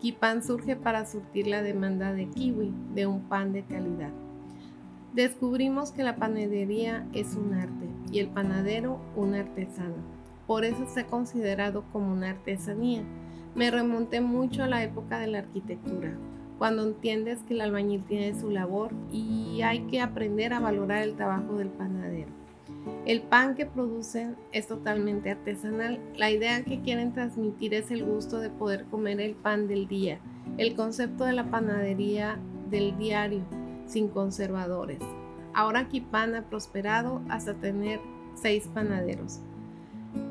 Kipan 0.00 0.42
surge 0.42 0.76
para 0.76 1.06
surtir 1.06 1.46
la 1.46 1.62
demanda 1.62 2.12
de 2.12 2.28
kiwi, 2.28 2.74
de 2.94 3.06
un 3.06 3.22
pan 3.22 3.52
de 3.52 3.64
calidad. 3.64 4.23
Descubrimos 5.14 5.92
que 5.92 6.02
la 6.02 6.16
panadería 6.16 7.06
es 7.12 7.36
un 7.36 7.54
arte 7.54 7.88
y 8.10 8.18
el 8.18 8.26
panadero 8.26 8.98
un 9.14 9.34
artesano. 9.34 9.94
Por 10.48 10.64
eso 10.64 10.82
está 10.82 11.06
considerado 11.06 11.84
como 11.92 12.12
una 12.12 12.30
artesanía. 12.30 13.04
Me 13.54 13.70
remonté 13.70 14.20
mucho 14.20 14.64
a 14.64 14.66
la 14.66 14.82
época 14.82 15.20
de 15.20 15.28
la 15.28 15.38
arquitectura, 15.38 16.16
cuando 16.58 16.82
entiendes 16.82 17.38
que 17.44 17.54
el 17.54 17.60
albañil 17.60 18.02
tiene 18.02 18.34
su 18.34 18.50
labor 18.50 18.90
y 19.12 19.62
hay 19.62 19.82
que 19.82 20.00
aprender 20.00 20.52
a 20.52 20.58
valorar 20.58 21.04
el 21.04 21.14
trabajo 21.14 21.58
del 21.58 21.68
panadero. 21.68 22.32
El 23.06 23.22
pan 23.22 23.54
que 23.54 23.66
producen 23.66 24.34
es 24.50 24.66
totalmente 24.66 25.30
artesanal. 25.30 26.00
La 26.16 26.32
idea 26.32 26.64
que 26.64 26.80
quieren 26.80 27.12
transmitir 27.12 27.72
es 27.74 27.92
el 27.92 28.04
gusto 28.04 28.40
de 28.40 28.50
poder 28.50 28.86
comer 28.86 29.20
el 29.20 29.36
pan 29.36 29.68
del 29.68 29.86
día, 29.86 30.18
el 30.58 30.74
concepto 30.74 31.22
de 31.22 31.34
la 31.34 31.52
panadería 31.52 32.36
del 32.68 32.98
diario 32.98 33.44
sin 33.86 34.08
conservadores. 34.08 35.00
Ahora 35.54 35.88
Kipan 35.88 36.34
ha 36.34 36.42
prosperado 36.42 37.20
hasta 37.28 37.54
tener 37.54 38.00
seis 38.34 38.68
panaderos. 38.72 39.40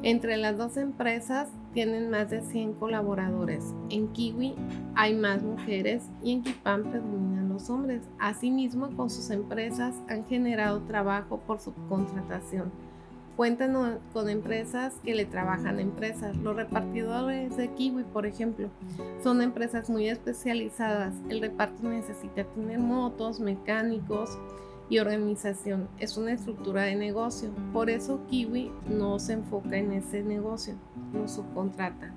Entre 0.01 0.37
las 0.37 0.57
dos 0.57 0.77
empresas 0.77 1.49
tienen 1.73 2.09
más 2.09 2.29
de 2.29 2.41
100 2.41 2.73
colaboradores. 2.73 3.73
En 3.89 4.07
Kiwi 4.09 4.55
hay 4.95 5.13
más 5.13 5.41
mujeres 5.41 6.09
y 6.21 6.33
en 6.33 6.43
Kipan 6.43 6.83
predominan 6.83 7.49
los 7.49 7.69
hombres. 7.69 8.01
Asimismo, 8.19 8.95
con 8.95 9.09
sus 9.09 9.29
empresas 9.29 9.95
han 10.09 10.25
generado 10.25 10.81
trabajo 10.81 11.39
por 11.45 11.59
subcontratación. 11.59 12.71
Cuentan 13.35 13.99
con 14.13 14.29
empresas 14.29 14.93
que 15.03 15.15
le 15.15 15.25
trabajan 15.25 15.77
a 15.79 15.81
empresas. 15.81 16.37
Los 16.37 16.55
repartidores 16.55 17.57
de 17.57 17.73
Kiwi, 17.73 18.03
por 18.03 18.27
ejemplo, 18.27 18.69
son 19.23 19.41
empresas 19.41 19.89
muy 19.89 20.07
especializadas. 20.07 21.15
El 21.29 21.41
reparto 21.41 21.81
necesita 21.81 22.43
tener 22.43 22.77
motos, 22.77 23.39
mecánicos 23.39 24.37
y 24.87 24.99
organización. 24.99 25.87
Es 25.97 26.15
una 26.15 26.33
estructura 26.33 26.83
de 26.83 26.95
negocio. 26.95 27.49
Por 27.73 27.89
eso 27.89 28.21
Kiwi 28.29 28.71
no 28.87 29.17
se 29.17 29.33
enfoca 29.33 29.77
en 29.77 29.93
ese 29.93 30.21
negocio, 30.21 30.75
lo 31.11 31.27
subcontrata. 31.27 32.13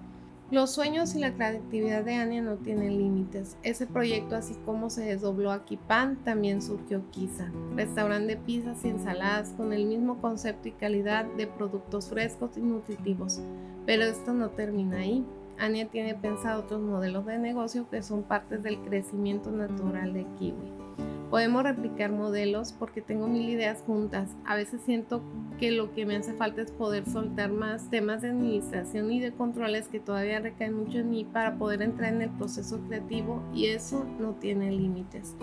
Los 0.48 0.70
sueños 0.70 1.16
y 1.16 1.18
la 1.18 1.34
creatividad 1.34 2.04
de 2.04 2.14
Ania 2.14 2.40
no 2.40 2.54
tienen 2.54 2.98
límites. 2.98 3.56
Ese 3.64 3.84
proyecto, 3.84 4.36
así 4.36 4.54
como 4.64 4.90
se 4.90 5.04
desdobló 5.04 5.50
a 5.50 5.64
Kipan, 5.64 6.22
también 6.22 6.62
surgió 6.62 7.02
Kisa, 7.10 7.50
restaurante 7.74 8.36
de 8.36 8.40
pizzas 8.40 8.84
y 8.84 8.90
ensaladas 8.90 9.54
con 9.56 9.72
el 9.72 9.86
mismo 9.86 10.20
concepto 10.20 10.68
y 10.68 10.72
calidad 10.72 11.24
de 11.24 11.48
productos 11.48 12.10
frescos 12.10 12.56
y 12.56 12.60
nutritivos. 12.60 13.40
Pero 13.86 14.04
esto 14.04 14.34
no 14.34 14.50
termina 14.50 14.98
ahí. 14.98 15.24
Ania 15.58 15.88
tiene 15.88 16.14
pensado 16.14 16.62
otros 16.62 16.80
modelos 16.80 17.26
de 17.26 17.38
negocio 17.38 17.90
que 17.90 18.04
son 18.04 18.22
partes 18.22 18.62
del 18.62 18.78
crecimiento 18.82 19.50
natural 19.50 20.12
de 20.12 20.26
Kiwi. 20.38 21.15
Podemos 21.30 21.64
replicar 21.64 22.12
modelos 22.12 22.72
porque 22.72 23.02
tengo 23.02 23.26
mil 23.26 23.48
ideas 23.48 23.82
juntas. 23.84 24.30
A 24.44 24.54
veces 24.54 24.80
siento 24.84 25.22
que 25.58 25.72
lo 25.72 25.92
que 25.92 26.06
me 26.06 26.16
hace 26.16 26.34
falta 26.34 26.62
es 26.62 26.70
poder 26.70 27.04
soltar 27.04 27.50
más 27.50 27.90
temas 27.90 28.22
de 28.22 28.30
administración 28.30 29.10
y 29.10 29.18
de 29.18 29.32
controles 29.32 29.88
que 29.88 29.98
todavía 29.98 30.38
recaen 30.38 30.74
mucho 30.74 30.98
en 30.98 31.10
mí 31.10 31.24
para 31.24 31.58
poder 31.58 31.82
entrar 31.82 32.12
en 32.12 32.22
el 32.22 32.30
proceso 32.30 32.80
creativo 32.86 33.42
y 33.52 33.66
eso 33.66 34.06
no 34.20 34.34
tiene 34.34 34.70
límites. 34.70 35.34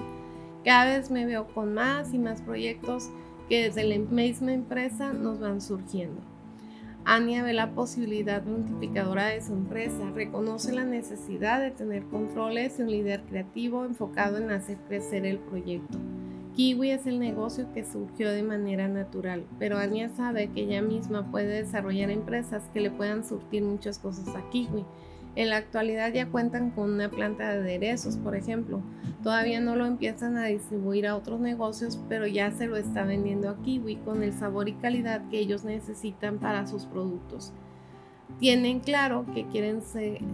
Cada 0.63 0.86
vez 0.86 1.12
me 1.12 1.26
veo 1.26 1.48
con 1.48 1.74
más 1.74 2.13
y 2.13 2.17
más 2.17 2.41
proyectos 2.41 3.10
que 3.50 3.63
desde 3.63 3.84
la 3.84 3.98
misma 3.98 4.54
empresa 4.54 5.12
nos 5.12 5.41
van 5.41 5.60
surgiendo. 5.60 6.33
Ania 7.06 7.44
ve 7.44 7.52
la 7.52 7.72
posibilidad 7.72 8.44
multiplicadora 8.44 9.28
de 9.28 9.42
su 9.42 9.52
empresa, 9.52 10.10
reconoce 10.16 10.72
la 10.72 10.86
necesidad 10.86 11.60
de 11.60 11.72
tener 11.72 12.06
controles 12.06 12.80
y 12.80 12.84
un 12.84 12.92
líder 12.92 13.24
creativo 13.24 13.84
enfocado 13.84 14.38
en 14.38 14.50
hacer 14.52 14.78
crecer 14.88 15.26
el 15.26 15.39
proyecto. 15.39 16.00
Kiwi 16.56 16.92
es 16.92 17.06
el 17.06 17.20
negocio 17.20 17.74
que 17.74 17.84
surgió 17.84 18.32
de 18.32 18.44
manera 18.44 18.88
natural, 18.88 19.46
pero 19.60 19.80
Ania 19.80 20.10
sabe 20.10 20.52
que 20.52 20.62
ella 20.62 20.82
misma 20.82 21.30
puede 21.30 21.63
desarrollar 21.63 22.10
empresas 22.10 22.70
que 22.74 22.80
le 22.80 22.92
puedan 22.92 23.26
surtir 23.26 23.63
muchas 23.63 24.00
cosas 24.00 24.28
a 24.36 24.50
Kiwi 24.50 24.86
en 25.36 25.50
la 25.50 25.58
actualidad 25.58 26.13
ya 26.13 26.30
cuentan 26.30 26.69
con 26.69 26.91
una 26.91 27.10
planta 27.10 27.50
de 27.50 27.60
aderezos, 27.60 28.17
por 28.17 28.36
ejemplo. 28.36 28.82
Todavía 29.24 29.62
no 29.62 29.76
lo 29.76 29.86
empiezan 29.86 30.38
a 30.38 30.46
distribuir 30.46 31.08
a 31.08 31.15
otros 31.15 31.39
negocios, 31.39 32.00
pero 32.08 32.28
ya 32.28 32.52
se 32.52 32.67
lo 32.67 32.78
está 32.78 33.04
vendiendo 33.04 33.50
a 33.50 33.62
Kiwi 33.62 33.96
con 33.98 34.22
el 34.22 34.34
sabor 34.34 34.69
y 34.69 34.74
calidad 34.74 35.28
que 35.30 35.39
ellos 35.39 35.63
necesitan 35.63 36.38
para 36.38 36.67
sus 36.67 36.86
productos. 36.86 37.52
Tienen 38.39 38.80
claro 38.80 39.26
que 39.34 39.48
quieren 39.48 39.82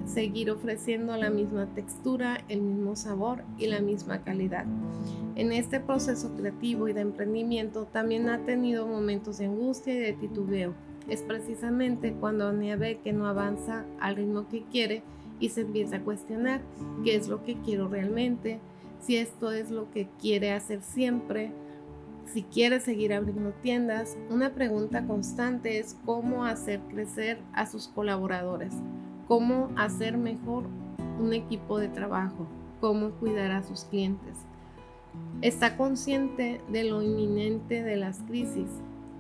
seguir 0.05 0.51
ofreciendo 0.51 1.15
la 1.17 1.29
misma 1.29 1.67
textura, 1.73 2.37
el 2.47 2.61
mismo 2.61 2.95
sabor 2.95 3.43
y 3.57 3.67
la 3.67 3.81
misma 3.81 4.23
calidad. 4.23 4.65
En 5.35 5.51
este 5.51 5.79
proceso 5.79 6.35
creativo 6.35 6.87
y 6.87 6.93
de 6.93 7.01
emprendimiento 7.01 7.85
también 7.85 8.29
ha 8.29 8.45
tenido 8.45 8.87
momentos 8.87 9.37
de 9.37 9.45
angustia 9.45 9.93
y 9.93 9.99
de 9.99 10.13
titubeo 10.13 10.73
es 11.09 11.23
precisamente 11.23 12.13
cuando 12.13 12.47
Ania 12.47 12.75
ve 12.75 12.99
que 13.03 13.13
no 13.13 13.27
avanza 13.27 13.85
al 13.99 14.15
ritmo 14.15 14.47
que 14.47 14.63
quiere 14.63 15.03
y 15.39 15.49
se 15.49 15.61
empieza 15.61 15.97
a 15.97 16.01
cuestionar 16.01 16.61
qué 17.03 17.15
es 17.15 17.27
lo 17.27 17.43
que 17.43 17.55
quiero 17.61 17.87
realmente, 17.87 18.59
si 19.01 19.17
esto 19.17 19.51
es 19.51 19.71
lo 19.71 19.89
que 19.91 20.07
quiere 20.19 20.51
hacer 20.51 20.81
siempre, 20.81 21.51
si 22.25 22.43
quiere 22.43 22.79
seguir 22.79 23.13
abriendo 23.13 23.51
tiendas. 23.61 24.17
Una 24.29 24.53
pregunta 24.53 25.05
constante 25.05 25.79
es 25.79 25.97
cómo 26.05 26.45
hacer 26.45 26.79
crecer 26.89 27.39
a 27.53 27.65
sus 27.65 27.87
colaboradores, 27.87 28.73
cómo 29.27 29.71
hacer 29.77 30.17
mejor 30.17 30.65
un 31.19 31.33
equipo 31.33 31.79
de 31.79 31.87
trabajo, 31.87 32.47
cómo 32.81 33.11
cuidar 33.11 33.51
a 33.51 33.63
sus 33.63 33.85
clientes. 33.85 34.37
Está 35.41 35.75
consciente 35.75 36.61
de 36.69 36.83
lo 36.83 37.01
inminente 37.01 37.81
de 37.81 37.95
las 37.95 38.19
crisis 38.19 38.67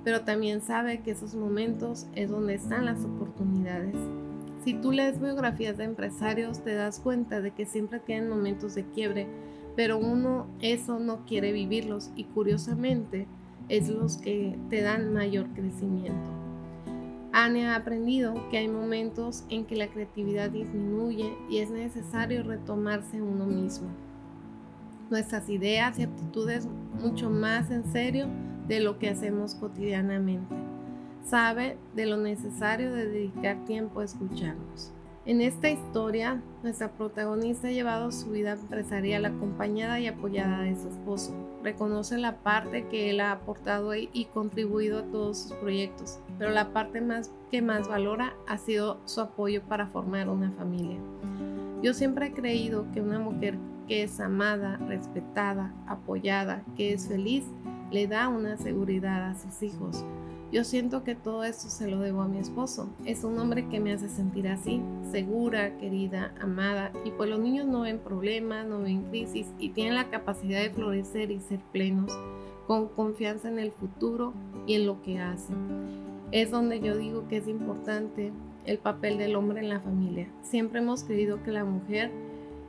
pero 0.03 0.21
también 0.21 0.61
sabe 0.61 1.01
que 1.01 1.11
esos 1.11 1.35
momentos 1.35 2.07
es 2.15 2.29
donde 2.29 2.55
están 2.55 2.85
las 2.85 3.03
oportunidades. 3.03 3.95
Si 4.63 4.73
tú 4.73 4.91
lees 4.91 5.19
biografías 5.19 5.77
de 5.77 5.85
empresarios, 5.85 6.59
te 6.59 6.73
das 6.73 6.99
cuenta 6.99 7.41
de 7.41 7.51
que 7.51 7.65
siempre 7.65 7.99
tienen 7.99 8.29
momentos 8.29 8.75
de 8.75 8.83
quiebre, 8.83 9.27
pero 9.75 9.97
uno 9.97 10.47
eso 10.61 10.99
no 10.99 11.25
quiere 11.25 11.51
vivirlos 11.51 12.11
y 12.15 12.25
curiosamente 12.25 13.27
es 13.69 13.87
los 13.87 14.17
que 14.17 14.57
te 14.69 14.81
dan 14.81 15.13
mayor 15.13 15.47
crecimiento. 15.53 16.29
Anne 17.31 17.67
ha 17.67 17.75
aprendido 17.75 18.49
que 18.49 18.57
hay 18.57 18.67
momentos 18.67 19.43
en 19.49 19.65
que 19.65 19.75
la 19.75 19.87
creatividad 19.87 20.49
disminuye 20.49 21.33
y 21.49 21.59
es 21.59 21.69
necesario 21.69 22.43
retomarse 22.43 23.21
uno 23.21 23.45
mismo. 23.45 23.87
Nuestras 25.11 25.47
ideas 25.49 25.97
y 25.99 26.03
actitudes 26.03 26.67
mucho 26.99 27.29
más 27.29 27.69
en 27.69 27.85
serio 27.91 28.27
de 28.69 28.79
lo 28.79 28.99
que 28.99 29.09
hacemos 29.09 29.55
cotidianamente. 29.55 30.55
Sabe 31.25 31.77
de 31.95 32.05
lo 32.05 32.17
necesario 32.17 32.93
de 32.93 33.07
dedicar 33.07 33.65
tiempo 33.65 33.99
a 33.99 34.05
escucharnos. 34.05 34.93
En 35.25 35.41
esta 35.41 35.69
historia, 35.69 36.41
nuestra 36.63 36.91
protagonista 36.91 37.67
ha 37.67 37.71
llevado 37.71 38.11
su 38.11 38.29
vida 38.29 38.53
empresarial 38.53 39.25
acompañada 39.25 39.99
y 39.99 40.07
apoyada 40.07 40.61
de 40.61 40.75
su 40.75 40.87
esposo. 40.87 41.35
Reconoce 41.63 42.17
la 42.17 42.37
parte 42.37 42.87
que 42.87 43.09
él 43.09 43.19
ha 43.19 43.31
aportado 43.31 43.93
y 43.95 44.27
contribuido 44.33 44.99
a 44.99 45.03
todos 45.03 45.39
sus 45.39 45.53
proyectos, 45.53 46.19
pero 46.37 46.51
la 46.51 46.71
parte 46.71 47.01
más 47.01 47.31
que 47.51 47.61
más 47.61 47.87
valora 47.87 48.33
ha 48.47 48.57
sido 48.57 48.99
su 49.05 49.21
apoyo 49.21 49.61
para 49.63 49.87
formar 49.87 50.29
una 50.29 50.51
familia. 50.51 50.99
Yo 51.81 51.93
siempre 51.93 52.27
he 52.27 52.33
creído 52.33 52.85
que 52.93 53.01
una 53.01 53.19
mujer 53.19 53.57
que 53.87 54.03
es 54.03 54.19
amada, 54.19 54.77
respetada, 54.87 55.73
apoyada, 55.87 56.63
que 56.75 56.93
es 56.93 57.07
feliz, 57.07 57.43
le 57.91 58.07
da 58.07 58.27
una 58.27 58.57
seguridad 58.57 59.29
a 59.29 59.35
sus 59.35 59.61
hijos. 59.63 60.05
Yo 60.51 60.63
siento 60.63 61.03
que 61.03 61.13
todo 61.13 61.43
esto 61.43 61.69
se 61.69 61.87
lo 61.87 61.99
debo 61.99 62.21
a 62.21 62.27
mi 62.27 62.39
esposo. 62.39 62.89
Es 63.05 63.23
un 63.23 63.37
hombre 63.37 63.67
que 63.67 63.79
me 63.79 63.93
hace 63.93 64.09
sentir 64.09 64.47
así, 64.47 64.81
segura, 65.11 65.77
querida, 65.77 66.33
amada. 66.41 66.91
Y 67.05 67.11
pues 67.11 67.29
los 67.29 67.39
niños 67.39 67.67
no 67.67 67.81
ven 67.81 67.99
problemas, 67.99 68.65
no 68.65 68.81
ven 68.81 69.03
crisis 69.09 69.47
y 69.59 69.69
tienen 69.69 69.93
la 69.93 70.09
capacidad 70.09 70.59
de 70.61 70.71
florecer 70.71 71.29
y 71.29 71.39
ser 71.39 71.59
plenos, 71.71 72.11
con 72.65 72.87
confianza 72.87 73.47
en 73.47 73.59
el 73.59 73.71
futuro 73.71 74.33
y 74.65 74.73
en 74.73 74.87
lo 74.87 75.03
que 75.03 75.19
hacen. 75.19 75.57
Es 76.31 76.49
donde 76.49 76.79
yo 76.79 76.97
digo 76.97 77.27
que 77.27 77.37
es 77.37 77.47
importante 77.47 78.31
el 78.65 78.79
papel 78.79 79.19
del 79.19 79.35
hombre 79.35 79.59
en 79.59 79.69
la 79.69 79.81
familia. 79.81 80.29
Siempre 80.41 80.79
hemos 80.79 81.03
creído 81.03 81.43
que 81.43 81.51
la 81.51 81.63
mujer 81.63 82.11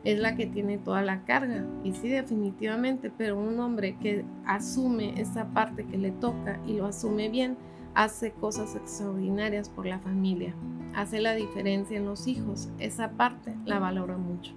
es 0.05 0.19
la 0.19 0.37
que 0.37 0.47
tiene 0.47 0.79
toda 0.79 1.03
la 1.03 1.25
carga. 1.25 1.67
Y 1.85 1.93
sí, 1.93 2.09
definitivamente, 2.09 3.11
pero 3.17 3.39
un 3.39 3.59
hombre 3.61 3.97
que 3.99 4.25
asume 4.47 5.21
esa 5.21 5.47
parte 5.53 5.85
que 5.85 5.99
le 5.99 6.11
toca 6.11 6.61
y 6.67 6.75
lo 6.75 6.87
asume 6.87 7.29
bien, 7.29 7.57
hace 7.95 8.33
cosas 8.33 8.77
extraordinarias 8.77 9.69
por 9.69 9.87
la 9.87 9.99
familia, 9.99 10.55
hace 10.95 11.21
la 11.21 11.35
diferencia 11.35 11.97
en 11.97 12.07
los 12.07 12.27
hijos. 12.27 12.69
Esa 12.79 13.11
parte 13.11 13.55
la 13.65 13.79
valora 13.79 14.17
mucho. 14.17 14.53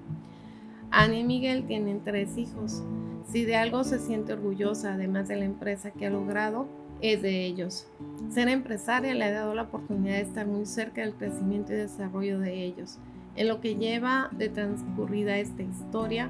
Ana 0.92 1.18
y 1.18 1.24
Miguel 1.24 1.66
tienen 1.66 2.04
tres 2.04 2.38
hijos. 2.38 2.84
Si 3.28 3.46
de 3.46 3.56
algo 3.56 3.84
se 3.84 4.00
siente 4.00 4.34
orgullosa, 4.34 4.94
además 4.94 5.28
de 5.28 5.38
la 5.38 5.46
empresa 5.46 5.92
que 5.92 6.06
ha 6.06 6.10
logrado, 6.10 6.68
es 7.02 7.22
de 7.22 7.46
ellos. 7.46 7.88
Ser 8.30 8.48
empresaria 8.48 9.14
le 9.14 9.26
ha 9.26 9.32
dado 9.32 9.56
la 9.56 9.64
oportunidad 9.64 10.16
de 10.16 10.22
estar 10.22 10.46
muy 10.46 10.66
cerca 10.66 11.02
del 11.02 11.16
crecimiento 11.16 11.74
y 11.74 11.78
desarrollo 11.78 12.40
de 12.40 12.64
ellos. 12.64 13.00
En 13.36 13.48
lo 13.48 13.62
que 13.62 13.76
lleva 13.76 14.30
de 14.32 14.50
transcurrida 14.50 15.38
esta 15.38 15.64
historia, 15.64 16.30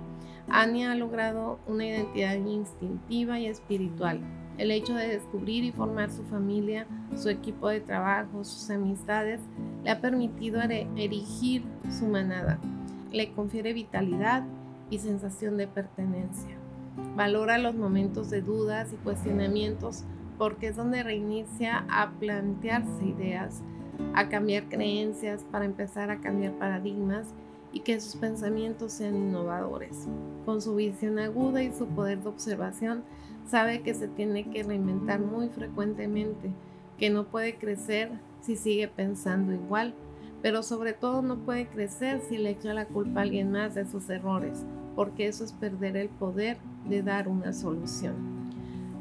Anya 0.50 0.92
ha 0.92 0.96
logrado 0.96 1.60
una 1.68 1.86
identidad 1.86 2.36
instintiva 2.36 3.40
y 3.40 3.48
espiritual. 3.48 4.20
El 4.58 4.72
hecho 4.72 4.94
de 4.94 5.08
descubrir 5.08 5.64
y 5.64 5.72
formar 5.72 6.12
su 6.12 6.24
familia, 6.24 6.86
su 7.16 7.30
equipo 7.30 7.70
de 7.70 7.82
trabajo, 7.82 8.44
sus 8.44 8.70
amistades, 8.70 9.42
le 9.84 9.90
ha 9.90 10.00
permitido 10.00 10.62
erigir 10.62 11.64
su 11.90 12.06
manada. 12.06 12.60
Le 13.12 13.32
confiere 13.34 13.74
vitalidad 13.74 14.44
y 14.90 15.00
sensación 15.00 15.58
de 15.58 15.68
pertenencia. 15.68 16.56
Valora 17.16 17.58
los 17.58 17.76
momentos 17.76 18.30
de 18.30 18.42
dudas 18.42 18.94
y 18.94 18.98
cuestionamientos 18.98 20.04
porque 20.38 20.68
es 20.68 20.76
donde 20.76 21.04
reinicia 21.04 21.86
a 21.90 22.12
plantearse 22.12 23.06
ideas 23.06 23.62
a 24.14 24.30
cambiar 24.30 24.70
creencias, 24.70 25.44
para 25.52 25.66
empezar 25.66 26.12
a 26.12 26.22
cambiar 26.22 26.54
paradigmas 26.54 27.28
y 27.72 27.80
que 27.80 28.00
sus 28.00 28.16
pensamientos 28.16 28.94
sean 28.94 29.16
innovadores. 29.16 30.08
Con 30.46 30.62
su 30.62 30.76
visión 30.76 31.20
aguda 31.20 31.64
y 31.64 31.74
su 31.74 31.88
poder 31.88 32.22
de 32.22 32.30
observación, 32.30 33.04
sabe 33.48 33.82
que 33.82 33.94
se 33.94 34.08
tiene 34.08 34.50
que 34.50 34.64
reinventar 34.64 35.20
muy 35.20 35.50
frecuentemente, 35.50 36.52
que 36.98 37.10
no 37.10 37.26
puede 37.26 37.56
crecer 37.56 38.12
si 38.42 38.56
sigue 38.56 38.88
pensando 38.88 39.54
igual, 39.54 39.94
pero 40.42 40.62
sobre 40.62 40.94
todo 40.94 41.22
no 41.22 41.38
puede 41.38 41.68
crecer 41.68 42.22
si 42.22 42.38
le 42.38 42.52
echa 42.52 42.74
la 42.74 42.86
culpa 42.86 43.22
a 43.22 43.24
alguien 43.24 43.52
más 43.52 43.76
de 43.76 43.86
sus 43.86 44.10
errores, 44.10 44.66
porque 44.96 45.28
eso 45.28 45.44
es 45.44 45.54
perder 45.54 45.98
el 45.98 46.10
poder 46.10 46.58
de 46.88 47.02
dar 47.02 47.28
una 47.28 47.54
solución. 47.54 48.33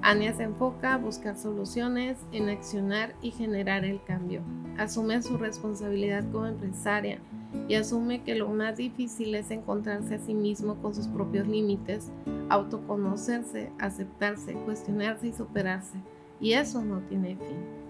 Ania 0.03 0.34
se 0.34 0.42
enfoca 0.42 0.94
a 0.94 0.98
buscar 0.98 1.38
soluciones, 1.38 2.18
en 2.32 2.48
accionar 2.48 3.14
y 3.22 3.30
generar 3.30 3.84
el 3.84 4.03
cambio. 4.03 4.42
Asume 4.76 5.22
su 5.22 5.38
responsabilidad 5.38 6.24
como 6.32 6.46
empresaria 6.46 7.20
y 7.68 7.74
asume 7.74 8.24
que 8.24 8.34
lo 8.34 8.48
más 8.48 8.76
difícil 8.76 9.32
es 9.36 9.53
encontrarse 9.53 10.16
a 10.16 10.18
sí 10.18 10.34
mismo 10.34 10.74
con 10.82 10.92
sus 10.92 11.07
propios 11.07 11.46
límites, 11.46 12.11
autoconocerse, 12.48 13.70
aceptarse, 13.78 14.55
cuestionarse 14.55 15.28
y 15.28 15.32
superarse. 15.32 15.98
Y 16.40 16.55
eso 16.55 16.84
no 16.84 16.98
tiene 17.03 17.36
fin. 17.36 17.82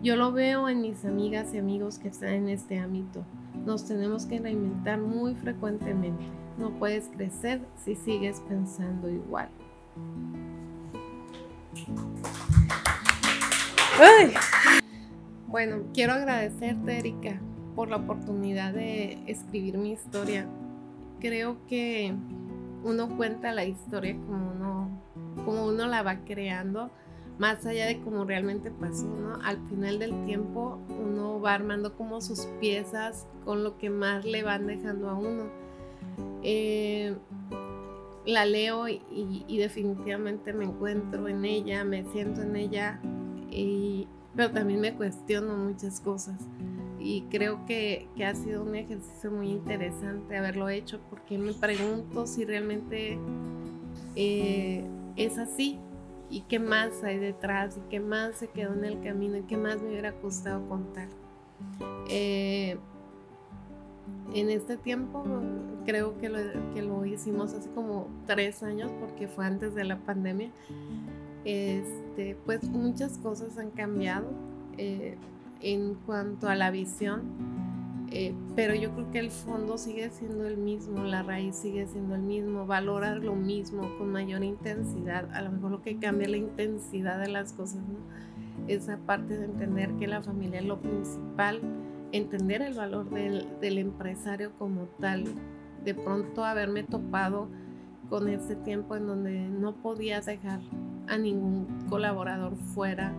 Yo 0.00 0.14
lo 0.14 0.30
veo 0.30 0.68
en 0.68 0.80
mis 0.80 1.04
amigas 1.04 1.52
y 1.54 1.58
amigos 1.58 1.98
que 1.98 2.08
están 2.08 2.34
en 2.34 2.48
este 2.50 2.78
ámbito. 2.78 3.24
Nos 3.66 3.84
tenemos 3.86 4.26
que 4.26 4.38
reinventar 4.38 5.00
muy 5.00 5.34
frecuentemente. 5.34 6.22
No 6.56 6.70
puedes 6.78 7.08
crecer 7.08 7.62
si 7.84 7.96
sigues 7.96 8.40
pensando 8.48 9.10
igual. 9.10 9.48
Bueno, 15.46 15.82
quiero 15.92 16.14
agradecerte, 16.14 16.98
Erika, 16.98 17.40
por 17.74 17.88
la 17.88 17.96
oportunidad 17.96 18.72
de 18.72 19.22
escribir 19.26 19.76
mi 19.76 19.92
historia. 19.92 20.46
Creo 21.20 21.58
que 21.66 22.14
uno 22.82 23.16
cuenta 23.16 23.52
la 23.52 23.64
historia 23.64 24.14
como 24.14 24.52
uno, 24.52 25.02
como 25.44 25.66
uno 25.66 25.86
la 25.86 26.02
va 26.02 26.24
creando, 26.24 26.90
más 27.38 27.64
allá 27.66 27.86
de 27.86 28.00
cómo 28.00 28.24
realmente 28.24 28.70
pasó, 28.70 29.06
¿no? 29.06 29.34
Al 29.42 29.58
final 29.68 29.98
del 29.98 30.24
tiempo 30.24 30.78
uno 30.88 31.40
va 31.40 31.54
armando 31.54 31.96
como 31.96 32.20
sus 32.20 32.46
piezas 32.60 33.26
con 33.44 33.62
lo 33.62 33.78
que 33.78 33.90
más 33.90 34.24
le 34.24 34.42
van 34.42 34.66
dejando 34.66 35.10
a 35.10 35.14
uno. 35.14 35.44
Eh, 36.42 37.16
la 38.26 38.44
leo 38.46 38.88
y, 38.88 39.56
definitivamente 39.58 40.52
me 40.52 40.64
encuentro 40.64 41.28
en 41.28 41.44
ella, 41.44 41.84
me 41.84 42.04
siento 42.10 42.42
en 42.42 42.56
ella, 42.56 43.00
y, 43.50 44.08
pero 44.34 44.50
también 44.50 44.80
me 44.80 44.94
cuestiono 44.94 45.56
muchas 45.56 46.00
cosas 46.00 46.38
y 46.98 47.22
creo 47.30 47.66
que, 47.66 48.08
que, 48.16 48.24
ha 48.24 48.34
sido 48.34 48.62
un 48.62 48.76
ejercicio 48.76 49.30
muy 49.30 49.50
interesante 49.50 50.36
haberlo 50.36 50.68
hecho 50.68 51.00
porque 51.10 51.36
me 51.36 51.52
pregunto 51.52 52.26
si 52.26 52.44
realmente 52.44 53.18
eh, 54.14 54.84
es 55.16 55.38
así 55.38 55.80
y 56.30 56.42
qué 56.42 56.58
más 56.58 57.02
hay 57.02 57.18
detrás 57.18 57.76
y 57.76 57.80
qué 57.90 58.00
más 58.00 58.36
se 58.36 58.48
quedó 58.48 58.72
en 58.72 58.84
el 58.84 59.00
camino 59.00 59.36
y 59.36 59.42
qué 59.42 59.56
más 59.56 59.82
me 59.82 59.88
hubiera 59.88 60.12
costado 60.12 60.66
contar. 60.68 61.08
Eh, 62.08 62.78
en 64.34 64.50
este 64.50 64.76
tiempo 64.76 65.24
creo 65.84 66.18
que 66.18 66.28
lo, 66.28 66.38
que 66.74 66.82
lo 66.82 67.04
hicimos 67.04 67.52
hace 67.52 67.68
como 67.70 68.08
tres 68.26 68.62
años 68.62 68.90
porque 69.00 69.28
fue 69.28 69.46
antes 69.46 69.74
de 69.74 69.84
la 69.84 69.98
pandemia. 69.98 70.50
Este, 71.44 72.36
pues 72.46 72.62
muchas 72.64 73.18
cosas 73.18 73.58
han 73.58 73.70
cambiado. 73.70 74.26
Eh, 74.78 75.16
en 75.62 75.94
cuanto 75.94 76.48
a 76.48 76.54
la 76.54 76.70
visión, 76.70 77.22
eh, 78.10 78.34
pero 78.54 78.74
yo 78.74 78.92
creo 78.92 79.10
que 79.10 79.18
el 79.20 79.30
fondo 79.30 79.78
sigue 79.78 80.10
siendo 80.10 80.46
el 80.46 80.56
mismo, 80.56 81.04
la 81.04 81.22
raíz 81.22 81.56
sigue 81.56 81.86
siendo 81.86 82.14
el 82.14 82.22
mismo, 82.22 82.66
valorar 82.66 83.18
lo 83.18 83.34
mismo 83.34 83.88
con 83.96 84.10
mayor 84.10 84.44
intensidad, 84.44 85.32
a 85.32 85.40
lo 85.40 85.52
mejor 85.52 85.70
lo 85.70 85.82
que 85.82 85.96
cambia 85.96 86.28
la 86.28 86.36
intensidad 86.36 87.20
de 87.20 87.28
las 87.28 87.52
cosas, 87.52 87.80
¿no? 87.88 88.68
Esa 88.68 88.98
parte 88.98 89.38
de 89.38 89.46
entender 89.46 89.94
que 89.94 90.06
la 90.06 90.20
familia 90.20 90.60
es 90.60 90.66
lo 90.66 90.80
principal, 90.80 91.60
entender 92.12 92.62
el 92.62 92.74
valor 92.74 93.10
del, 93.10 93.46
del 93.60 93.78
empresario 93.78 94.52
como 94.58 94.84
tal, 95.00 95.24
de 95.84 95.94
pronto 95.94 96.44
haberme 96.44 96.84
topado 96.84 97.48
con 98.08 98.28
ese 98.28 98.56
tiempo 98.56 98.94
en 98.94 99.06
donde 99.06 99.48
no 99.48 99.74
podías 99.76 100.26
dejar 100.26 100.60
a 101.08 101.16
ningún 101.16 101.66
colaborador 101.88 102.56
fuera, 102.56 103.12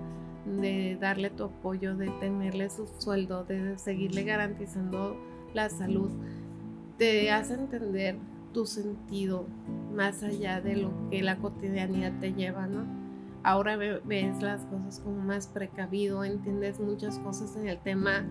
de 0.45 0.97
darle 0.99 1.29
tu 1.29 1.45
apoyo, 1.45 1.95
de 1.95 2.09
tenerle 2.19 2.69
su 2.69 2.87
sueldo, 2.99 3.43
de 3.45 3.77
seguirle 3.77 4.23
garantizando 4.23 5.17
la 5.53 5.69
salud, 5.69 6.09
te 6.97 7.31
hace 7.31 7.53
entender 7.55 8.17
tu 8.53 8.65
sentido 8.65 9.45
más 9.93 10.21
allá 10.23 10.61
de 10.61 10.75
lo 10.75 10.91
que 11.09 11.23
la 11.23 11.37
cotidianidad 11.37 12.19
te 12.19 12.33
lleva, 12.33 12.67
¿no? 12.67 12.85
Ahora 13.43 13.75
ves 13.75 14.41
las 14.41 14.65
cosas 14.65 14.99
como 14.99 15.21
más 15.21 15.47
precavido, 15.47 16.23
entiendes 16.23 16.79
muchas 16.79 17.19
cosas 17.19 17.55
en 17.57 17.67
el 17.67 17.77
tema 17.79 18.25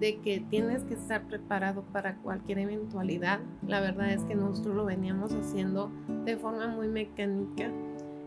de 0.00 0.18
que 0.20 0.40
tienes 0.50 0.82
que 0.84 0.94
estar 0.94 1.26
preparado 1.26 1.82
para 1.92 2.16
cualquier 2.16 2.58
eventualidad. 2.58 3.40
La 3.66 3.80
verdad 3.80 4.10
es 4.10 4.22
que 4.24 4.34
nosotros 4.34 4.74
lo 4.74 4.84
veníamos 4.84 5.32
haciendo 5.32 5.90
de 6.24 6.36
forma 6.36 6.68
muy 6.68 6.88
mecánica 6.88 7.70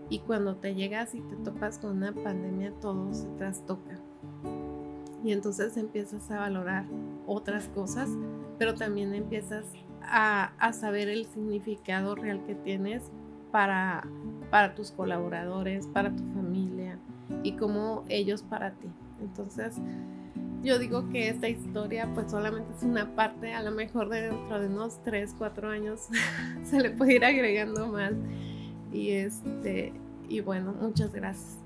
y 0.10 0.20
cuando 0.20 0.56
te 0.56 0.74
llegas 0.76 1.14
y 1.16 1.22
te 1.22 1.36
topas 1.38 1.80
con 1.80 1.98
una 1.98 2.14
pandemia, 2.14 2.72
todo 2.80 3.14
se 3.14 3.28
trastoca. 3.38 4.00
Y 5.24 5.32
entonces 5.34 5.76
empiezas 5.76 6.30
a 6.32 6.40
valorar 6.40 6.86
otras 7.26 7.68
cosas, 7.70 8.10
pero 8.58 8.76
también 8.76 9.14
empiezas 9.14 9.66
a, 10.02 10.52
saber 10.72 11.10
el 11.10 11.26
significado 11.26 12.16
real 12.16 12.46
que 12.46 12.56
tienes 12.56 13.12
para, 13.52 14.08
para 14.50 14.76
tus 14.76 14.92
colaboradores, 14.92 15.88
para 15.88 16.16
tu 16.16 16.24
familia 16.34 16.98
y 17.44 17.54
como 17.54 18.04
ellos 18.08 18.44
para 18.44 18.72
ti. 18.72 18.88
Entonces, 19.20 19.76
yo 20.64 20.80
digo 20.80 21.10
que 21.10 21.30
esta 21.30 21.48
historia 21.48 22.10
pues 22.14 22.32
solamente 22.32 22.74
es 22.76 22.84
una 22.84 23.16
parte, 23.16 23.54
a 23.54 23.62
lo 23.62 23.72
mejor 23.72 24.10
de 24.10 24.30
dentro 24.30 24.60
de 24.60 24.68
unos 24.68 25.02
3, 25.04 25.36
4 25.38 25.70
años 25.70 26.08
se 26.64 26.80
le 26.80 26.92
puede 26.92 27.16
ir 27.16 27.26
agregando 27.26 27.88
más. 27.88 28.14
Y 28.92 29.12
este, 29.12 29.94
y 30.30 30.42
bueno, 30.42 30.74
muchas 30.80 31.14
gracias. 31.14 31.58